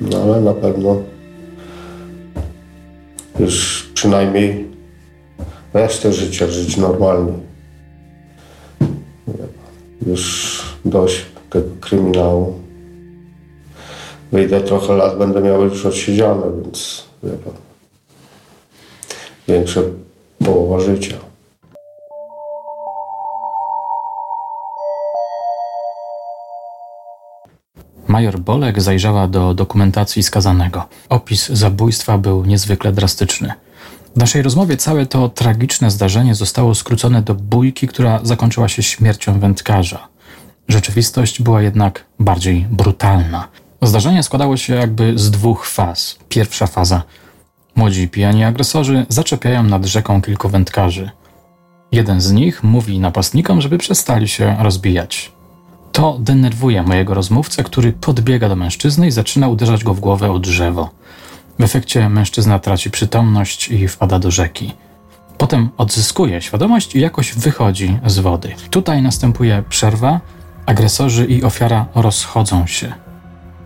No 0.00 0.22
ale 0.22 0.40
na 0.40 0.54
pewno 0.54 1.11
już 3.40 3.86
przynajmniej 3.94 4.68
resztę 5.74 6.12
życia 6.12 6.46
żyć 6.46 6.76
normalnie. 6.76 7.32
Już 10.06 10.62
dość 10.84 11.26
tego 11.50 11.66
kryminału. 11.80 12.54
Wyjdę 14.32 14.60
trochę 14.60 14.96
lat, 14.96 15.18
będę 15.18 15.40
miał 15.40 15.64
już 15.64 15.86
odsiedziane, 15.86 16.42
więc 16.62 17.04
wie 17.22 17.30
pan. 17.30 17.54
Większa 19.48 19.80
połowa 20.44 20.80
życia. 20.80 21.31
Major 28.12 28.40
Bolek 28.40 28.82
zajrzała 28.82 29.28
do 29.28 29.54
dokumentacji 29.54 30.22
skazanego. 30.22 30.88
Opis 31.08 31.48
zabójstwa 31.48 32.18
był 32.18 32.44
niezwykle 32.44 32.92
drastyczny. 32.92 33.52
W 34.14 34.18
naszej 34.18 34.42
rozmowie 34.42 34.76
całe 34.76 35.06
to 35.06 35.28
tragiczne 35.28 35.90
zdarzenie 35.90 36.34
zostało 36.34 36.74
skrócone 36.74 37.22
do 37.22 37.34
bójki, 37.34 37.88
która 37.88 38.20
zakończyła 38.22 38.68
się 38.68 38.82
śmiercią 38.82 39.40
wędkarza. 39.40 40.08
Rzeczywistość 40.68 41.42
była 41.42 41.62
jednak 41.62 42.04
bardziej 42.18 42.66
brutalna. 42.70 43.48
Zdarzenie 43.82 44.22
składało 44.22 44.56
się 44.56 44.74
jakby 44.74 45.18
z 45.18 45.30
dwóch 45.30 45.66
faz. 45.66 46.18
Pierwsza 46.28 46.66
faza. 46.66 47.02
Młodzi 47.76 48.08
pijani 48.08 48.44
agresorzy 48.44 49.06
zaczepiają 49.08 49.62
nad 49.62 49.84
rzeką 49.84 50.22
kilku 50.22 50.48
wędkarzy. 50.48 51.10
Jeden 51.92 52.20
z 52.20 52.32
nich 52.32 52.62
mówi 52.62 52.98
napastnikom, 53.00 53.60
żeby 53.60 53.78
przestali 53.78 54.28
się 54.28 54.56
rozbijać. 54.60 55.32
To 55.92 56.16
denerwuje 56.20 56.82
mojego 56.82 57.14
rozmówcę, 57.14 57.64
który 57.64 57.92
podbiega 57.92 58.48
do 58.48 58.56
mężczyzny 58.56 59.06
i 59.06 59.10
zaczyna 59.10 59.48
uderzać 59.48 59.84
go 59.84 59.94
w 59.94 60.00
głowę 60.00 60.32
o 60.32 60.38
drzewo. 60.38 60.90
W 61.58 61.62
efekcie 61.62 62.08
mężczyzna 62.08 62.58
traci 62.58 62.90
przytomność 62.90 63.68
i 63.68 63.88
wpada 63.88 64.18
do 64.18 64.30
rzeki. 64.30 64.74
Potem 65.38 65.68
odzyskuje 65.76 66.42
świadomość 66.42 66.94
i 66.94 67.00
jakoś 67.00 67.34
wychodzi 67.34 67.98
z 68.06 68.18
wody. 68.18 68.54
Tutaj 68.70 69.02
następuje 69.02 69.62
przerwa, 69.68 70.20
agresorzy 70.66 71.26
i 71.26 71.42
ofiara 71.42 71.86
rozchodzą 71.94 72.66
się. 72.66 72.92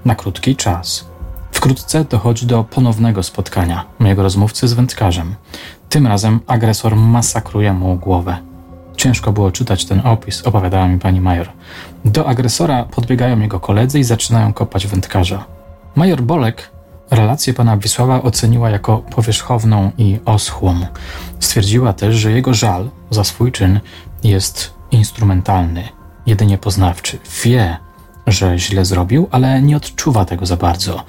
Na 0.04 0.14
krótki 0.14 0.56
czas. 0.56 1.06
Wkrótce 1.52 2.04
dochodzi 2.04 2.46
do 2.46 2.64
ponownego 2.64 3.22
spotkania 3.22 3.84
mojego 3.98 4.22
rozmówcy 4.22 4.68
z 4.68 4.72
wędkarzem. 4.72 5.34
Tym 5.88 6.06
razem 6.06 6.40
agresor 6.46 6.96
masakruje 6.96 7.72
mu 7.72 7.96
głowę. 7.96 8.36
Ciężko 8.96 9.32
było 9.32 9.52
czytać 9.52 9.84
ten 9.84 10.00
opis, 10.06 10.42
opowiadała 10.42 10.88
mi 10.88 10.98
pani 10.98 11.20
major. 11.20 11.48
Do 12.04 12.26
agresora 12.28 12.84
podbiegają 12.84 13.40
jego 13.40 13.60
koledzy 13.60 13.98
i 13.98 14.04
zaczynają 14.04 14.52
kopać 14.52 14.86
wędkarza. 14.86 15.44
Major 15.94 16.22
Bolek 16.22 16.70
relację 17.10 17.54
pana 17.54 17.76
Wisława 17.76 18.22
oceniła 18.22 18.70
jako 18.70 18.98
powierzchowną 18.98 19.90
i 19.98 20.18
oschłą. 20.24 20.86
Stwierdziła 21.40 21.92
też, 21.92 22.14
że 22.14 22.32
jego 22.32 22.54
żal 22.54 22.90
za 23.10 23.24
swój 23.24 23.52
czyn 23.52 23.80
jest 24.24 24.74
instrumentalny, 24.90 25.88
jedynie 26.26 26.58
poznawczy. 26.58 27.18
Wie, 27.44 27.76
że 28.26 28.58
źle 28.58 28.84
zrobił, 28.84 29.28
ale 29.30 29.62
nie 29.62 29.76
odczuwa 29.76 30.24
tego 30.24 30.46
za 30.46 30.56
bardzo. 30.56 31.04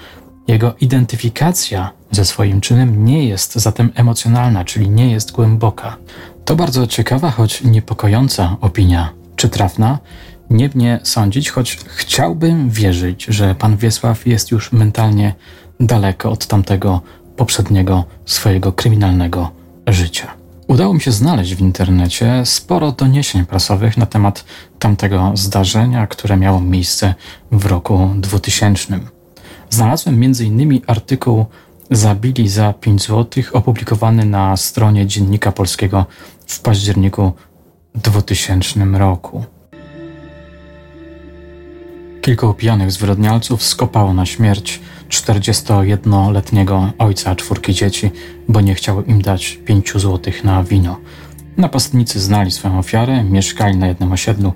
Jego 0.47 0.75
identyfikacja 0.81 1.91
ze 2.11 2.25
swoim 2.25 2.61
czynem 2.61 3.05
nie 3.05 3.27
jest 3.27 3.55
zatem 3.55 3.91
emocjonalna, 3.95 4.65
czyli 4.65 4.89
nie 4.89 5.11
jest 5.11 5.31
głęboka. 5.31 5.97
To 6.47 6.55
bardzo 6.55 6.87
ciekawa, 6.87 7.31
choć 7.31 7.63
niepokojąca 7.63 8.57
opinia. 8.61 9.13
Czy 9.35 9.49
trafna? 9.49 9.99
Nie 10.49 10.69
mnie 10.75 10.99
sądzić, 11.03 11.49
choć 11.49 11.75
chciałbym 11.75 12.69
wierzyć, 12.69 13.25
że 13.25 13.55
pan 13.55 13.77
Wiesław 13.77 14.27
jest 14.27 14.51
już 14.51 14.71
mentalnie 14.71 15.33
daleko 15.79 16.31
od 16.31 16.47
tamtego 16.47 17.01
poprzedniego 17.37 18.03
swojego 18.25 18.71
kryminalnego 18.71 19.51
życia. 19.87 20.33
Udało 20.67 20.93
mi 20.93 21.01
się 21.01 21.11
znaleźć 21.11 21.55
w 21.55 21.61
internecie 21.61 22.41
sporo 22.45 22.91
doniesień 22.91 23.45
prasowych 23.45 23.97
na 23.97 24.05
temat 24.05 24.45
tamtego 24.79 25.31
zdarzenia, 25.35 26.07
które 26.07 26.37
miało 26.37 26.61
miejsce 26.61 27.15
w 27.51 27.65
roku 27.65 28.09
2000. 28.15 28.99
Znalazłem 29.69 30.23
m.in. 30.23 30.81
artykuł 30.87 31.45
Zabili 31.91 32.49
za 32.49 32.73
5 32.73 33.01
zł 33.07 33.43
opublikowany 33.53 34.25
na 34.25 34.57
stronie 34.57 35.07
Dziennika 35.07 35.51
Polskiego 35.51 36.05
w 36.47 36.59
październiku 36.59 37.31
2000 37.95 38.85
roku. 38.93 39.45
Kilku 42.21 42.53
pijanych 42.53 42.91
zwyrodnialców 42.91 43.63
skopało 43.63 44.13
na 44.13 44.25
śmierć 44.25 44.81
41-letniego 45.09 46.91
ojca 46.97 47.35
czwórki 47.35 47.73
dzieci, 47.73 48.11
bo 48.47 48.61
nie 48.61 48.75
chciał 48.75 49.03
im 49.03 49.21
dać 49.21 49.59
5 49.65 49.93
złotych 49.95 50.43
na 50.43 50.63
wino. 50.63 50.99
Napastnicy 51.57 52.19
znali 52.19 52.51
swoją 52.51 52.79
ofiarę, 52.79 53.23
mieszkali 53.23 53.77
na 53.77 53.87
jednym 53.87 54.11
osiedlu. 54.11 54.53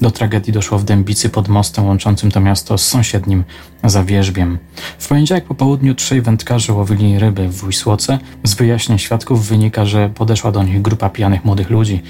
Do 0.00 0.10
tragedii 0.10 0.52
doszło 0.52 0.78
w 0.78 0.84
Dębicy 0.84 1.28
pod 1.28 1.48
mostem 1.48 1.86
łączącym 1.86 2.30
to 2.30 2.40
miasto 2.40 2.78
z 2.78 2.86
sąsiednim 2.86 3.44
Zawierzbiem. 3.84 4.58
W 4.98 5.08
poniedziałek 5.08 5.44
po 5.44 5.54
południu 5.54 5.94
trzej 5.94 6.22
wędkarze 6.22 6.72
łowili 6.72 7.18
ryby 7.18 7.48
w 7.48 7.66
Wisłoce. 7.66 8.18
Z 8.44 8.54
wyjaśnień 8.54 8.98
świadków 8.98 9.48
wynika, 9.48 9.84
że 9.84 10.08
podeszła 10.08 10.52
do 10.52 10.62
nich 10.62 10.82
grupa 10.82 11.10
pijanych 11.10 11.44
młodych 11.44 11.70
ludzi. 11.70 12.02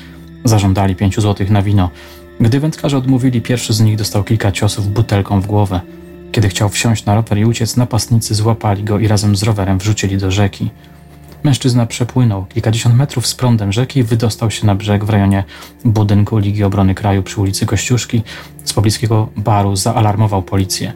Zażądali 0.44 0.96
pięciu 0.96 1.20
złotych 1.20 1.50
na 1.50 1.62
wino. 1.62 1.90
Gdy 2.40 2.60
wędkarze 2.60 2.98
odmówili, 2.98 3.40
pierwszy 3.40 3.72
z 3.72 3.80
nich 3.80 3.96
dostał 3.96 4.24
kilka 4.24 4.52
ciosów 4.52 4.92
butelką 4.92 5.40
w 5.40 5.46
głowę. 5.46 5.80
Kiedy 6.32 6.48
chciał 6.48 6.68
wsiąść 6.68 7.04
na 7.04 7.14
rower 7.14 7.38
i 7.38 7.44
uciec, 7.44 7.76
napastnicy 7.76 8.34
złapali 8.34 8.84
go 8.84 8.98
i 8.98 9.08
razem 9.08 9.36
z 9.36 9.42
rowerem 9.42 9.78
wrzucili 9.78 10.18
do 10.18 10.30
rzeki. 10.30 10.70
Mężczyzna 11.44 11.86
przepłynął 11.86 12.44
kilkadziesiąt 12.44 12.94
metrów 12.94 13.26
z 13.26 13.34
prądem 13.34 13.72
rzeki 13.72 14.00
i 14.00 14.02
wydostał 14.02 14.50
się 14.50 14.66
na 14.66 14.74
brzeg 14.74 15.04
w 15.04 15.10
rejonie 15.10 15.44
budynku 15.84 16.38
Ligi 16.38 16.64
Obrony 16.64 16.94
Kraju 16.94 17.22
przy 17.22 17.40
ulicy 17.40 17.66
Kościuszki. 17.66 18.22
Z 18.64 18.72
pobliskiego 18.72 19.28
baru 19.36 19.76
zaalarmował 19.76 20.42
policję. 20.42 20.92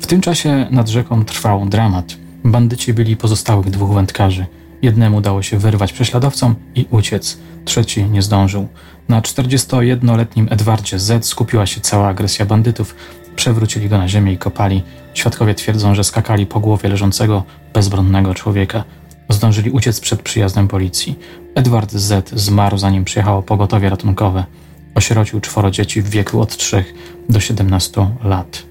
W 0.00 0.06
tym 0.06 0.20
czasie 0.20 0.66
nad 0.70 0.88
rzeką 0.88 1.24
trwał 1.24 1.66
dramat. 1.66 2.16
Bandyci 2.44 2.94
byli 2.94 3.16
pozostałych 3.16 3.70
dwóch 3.70 3.94
wędkarzy. 3.94 4.46
Jednemu 4.82 5.16
udało 5.16 5.42
się 5.42 5.58
wyrwać 5.58 5.92
prześladowcom 5.92 6.54
i 6.74 6.86
uciec. 6.90 7.38
Trzeci 7.64 8.04
nie 8.04 8.22
zdążył. 8.22 8.68
Na 9.08 9.20
41-letnim 9.20 10.46
Edwardzie 10.50 10.98
Z 10.98 11.26
skupiła 11.26 11.66
się 11.66 11.80
cała 11.80 12.08
agresja 12.08 12.46
bandytów. 12.46 12.94
Przewrócili 13.36 13.88
go 13.88 13.98
na 13.98 14.08
ziemię 14.08 14.32
i 14.32 14.38
kopali. 14.38 14.82
Świadkowie 15.14 15.54
twierdzą, 15.54 15.94
że 15.94 16.04
skakali 16.04 16.46
po 16.46 16.60
głowie 16.60 16.88
leżącego, 16.88 17.42
bezbronnego 17.74 18.34
człowieka. 18.34 18.84
Zdążyli 19.32 19.70
uciec 19.70 20.00
przed 20.00 20.22
przyjazdem 20.22 20.68
policji. 20.68 21.18
Edward 21.54 21.92
Z 21.92 22.30
zmarł 22.30 22.78
zanim 22.78 23.04
przyjechało 23.04 23.42
pogotowie 23.42 23.90
ratunkowe. 23.90 24.44
Osierocił 24.94 25.40
czworo 25.40 25.70
dzieci 25.70 26.02
w 26.02 26.08
wieku 26.08 26.40
od 26.40 26.56
3 26.56 26.84
do 27.28 27.40
17 27.40 28.08
lat. 28.24 28.62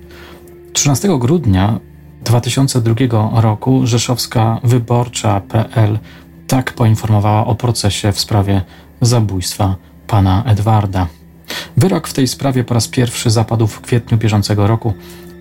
13 0.74 1.20
grudnia 1.20 1.80
2002 2.24 2.94
roku 3.42 3.88
rzeszowska 3.88 4.60
wyborcza.pl 4.64 6.00
tak 6.48 6.74
poinformowała 6.74 7.46
o 7.46 7.56
procesie 7.56 8.12
w 8.12 8.20
sprawie 8.20 8.62
zabójstwa 9.02 9.76
pana 10.08 10.44
Edwarda. 10.46 11.08
Wyrok 11.78 12.08
w 12.08 12.14
tej 12.14 12.28
sprawie 12.28 12.64
po 12.64 12.74
raz 12.74 12.88
pierwszy 12.88 13.30
zapadł 13.30 13.68
w 13.68 13.82
kwietniu 13.82 14.18
bieżącego 14.18 14.68
roku. 14.68 14.94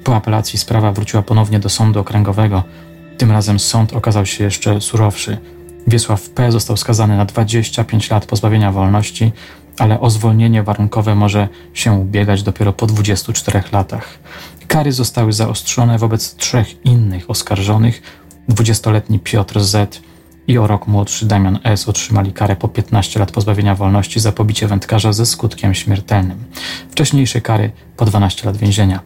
Po 0.04 0.16
apelacji 0.16 0.58
sprawa 0.58 0.92
wróciła 0.92 1.22
ponownie 1.22 1.58
do 1.58 1.68
sądu 1.68 2.00
okręgowego. 2.00 2.62
Tym 3.20 3.30
razem 3.30 3.58
sąd 3.58 3.92
okazał 3.92 4.26
się 4.26 4.44
jeszcze 4.44 4.80
surowszy. 4.80 5.38
Wiesław 5.86 6.30
P. 6.30 6.52
został 6.52 6.76
skazany 6.76 7.16
na 7.16 7.24
25 7.24 8.10
lat 8.10 8.26
pozbawienia 8.26 8.72
wolności, 8.72 9.32
ale 9.78 10.00
o 10.00 10.10
zwolnienie 10.10 10.62
warunkowe 10.62 11.14
może 11.14 11.48
się 11.74 11.92
ubiegać 11.92 12.42
dopiero 12.42 12.72
po 12.72 12.86
24 12.86 13.62
latach. 13.72 14.18
Kary 14.68 14.92
zostały 14.92 15.32
zaostrzone 15.32 15.98
wobec 15.98 16.34
trzech 16.34 16.84
innych 16.84 17.30
oskarżonych. 17.30 18.02
20-letni 18.48 19.18
Piotr 19.18 19.60
Z 19.60 20.02
i 20.48 20.58
o 20.58 20.66
rok 20.66 20.86
młodszy 20.86 21.26
Damian 21.26 21.58
S. 21.64 21.88
otrzymali 21.88 22.32
karę 22.32 22.56
po 22.56 22.68
15 22.68 23.20
lat 23.20 23.32
pozbawienia 23.32 23.74
wolności 23.74 24.20
za 24.20 24.32
pobicie 24.32 24.66
wędkarza 24.66 25.12
ze 25.12 25.26
skutkiem 25.26 25.74
śmiertelnym. 25.74 26.44
Wcześniejsze 26.90 27.40
kary 27.40 27.70
po 27.96 28.04
12 28.04 28.46
lat 28.46 28.56
więzienia. 28.56 29.00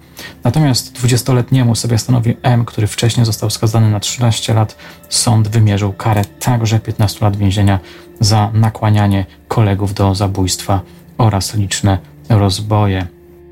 Natomiast 0.45 0.99
20-letniemu 1.03 1.75
Sebastianowi 1.75 2.37
M., 2.43 2.65
który 2.65 2.87
wcześniej 2.87 3.27
został 3.27 3.51
skazany 3.51 3.91
na 3.91 4.01
13 4.01 4.55
lat, 4.55 4.77
sąd 5.09 5.49
wymierzył 5.49 5.93
karę 5.93 6.25
także 6.25 6.79
15 6.79 7.25
lat 7.25 7.37
więzienia 7.37 7.79
za 8.21 8.51
nakłanianie 8.55 9.27
kolegów 9.49 9.95
do 9.95 10.15
zabójstwa 10.15 10.81
oraz 11.19 11.55
liczne 11.55 11.99
rozboje. 12.29 13.07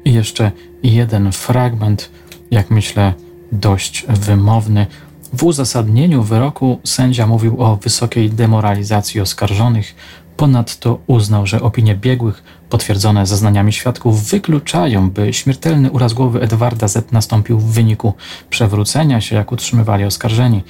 I 0.04 0.12
jeszcze 0.12 0.52
jeden 0.82 1.32
fragment, 1.32 2.10
jak 2.50 2.70
myślę, 2.70 3.14
dość 3.52 4.06
wymowny. 4.08 4.86
W 5.32 5.44
uzasadnieniu 5.44 6.22
wyroku 6.22 6.80
sędzia 6.84 7.26
mówił 7.26 7.62
o 7.62 7.76
wysokiej 7.76 8.30
demoralizacji 8.30 9.20
oskarżonych. 9.20 9.94
Ponadto 10.36 10.98
uznał, 11.06 11.46
że 11.46 11.62
opinie 11.62 11.94
biegłych, 11.94 12.42
potwierdzone 12.68 13.26
zeznaniami 13.26 13.72
świadków, 13.72 14.24
wykluczają, 14.24 15.10
by 15.10 15.32
śmiertelny 15.32 15.90
uraz 15.90 16.12
głowy 16.12 16.40
Edwarda 16.40 16.88
Z 16.88 17.12
nastąpił 17.12 17.58
w 17.58 17.72
wyniku 17.72 18.14
przewrócenia 18.50 19.20
się, 19.20 19.36
jak 19.36 19.52
utrzymywali 19.52 20.04
oskarżeni. 20.04 20.62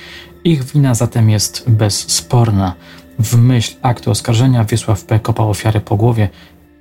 Ich 0.45 0.65
wina 0.65 0.95
zatem 0.95 1.31
jest 1.31 1.71
bezsporna. 1.71 2.75
W 3.19 3.37
myśl 3.37 3.77
aktu 3.83 4.11
oskarżenia 4.11 4.65
Wiesław 4.65 5.05
P. 5.05 5.21
kopał 5.21 5.51
ofiary 5.51 5.81
po 5.81 5.97
głowie, 5.97 6.29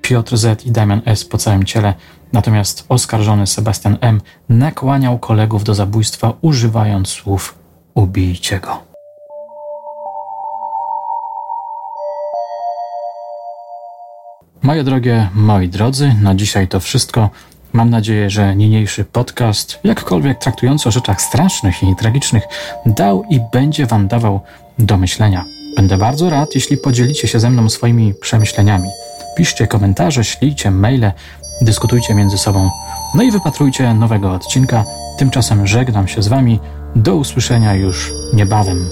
Piotr 0.02 0.38
Z. 0.38 0.66
i 0.66 0.72
Damian 0.72 1.02
S. 1.06 1.26
po 1.26 1.38
całym 1.38 1.64
ciele, 1.64 1.94
natomiast 2.34 2.86
oskarżony 2.90 3.48
Sebastian 3.48 3.98
M. 4.02 4.22
nakłaniał 4.50 5.20
kolegów 5.20 5.64
do 5.64 5.76
zabójstwa, 5.76 6.34
używając 6.42 7.10
słów 7.10 7.61
ubijcie 7.94 8.60
go. 8.60 8.92
Moje 14.62 14.84
drogie, 14.84 15.30
moi 15.34 15.70
drodzy, 15.70 16.16
na 16.22 16.36
dzisiaj 16.36 16.68
to 16.68 16.80
wszystko. 16.80 17.30
Mam 17.74 17.90
nadzieję, 17.90 18.30
że 18.30 18.56
niniejszy 18.56 19.06
podcast, 19.06 19.80
jakkolwiek 19.84 20.40
traktujący 20.40 20.90
o 20.90 20.92
rzeczach 20.92 21.22
strasznych 21.22 21.84
i 21.84 21.96
tragicznych, 21.96 22.44
dał 22.86 23.24
i 23.30 23.40
będzie 23.54 23.86
Wam 23.86 24.08
dawał 24.08 24.40
do 24.80 24.98
myślenia. 24.98 25.46
Będę 25.76 25.98
bardzo 25.98 26.30
rad, 26.30 26.56
jeśli 26.56 26.78
podzielicie 26.78 27.28
się 27.28 27.40
ze 27.40 27.50
mną 27.50 27.70
swoimi 27.70 28.14
przemyśleniami. 28.22 28.90
Piszcie 29.38 29.68
komentarze, 29.68 30.24
ślijcie 30.24 30.72
maile, 30.72 31.12
dyskutujcie 31.62 32.16
między 32.16 32.38
sobą. 32.38 32.70
No 33.16 33.24
i 33.24 33.32
wypatrujcie 33.32 33.94
nowego 33.94 34.32
odcinka. 34.32 34.86
Tymczasem 35.18 35.68
żegnam 35.68 36.08
się 36.08 36.22
z 36.22 36.28
Wami. 36.28 36.60
Do 36.96 37.16
usłyszenia 37.16 37.76
już 37.76 38.14
niebawem. 38.34 38.90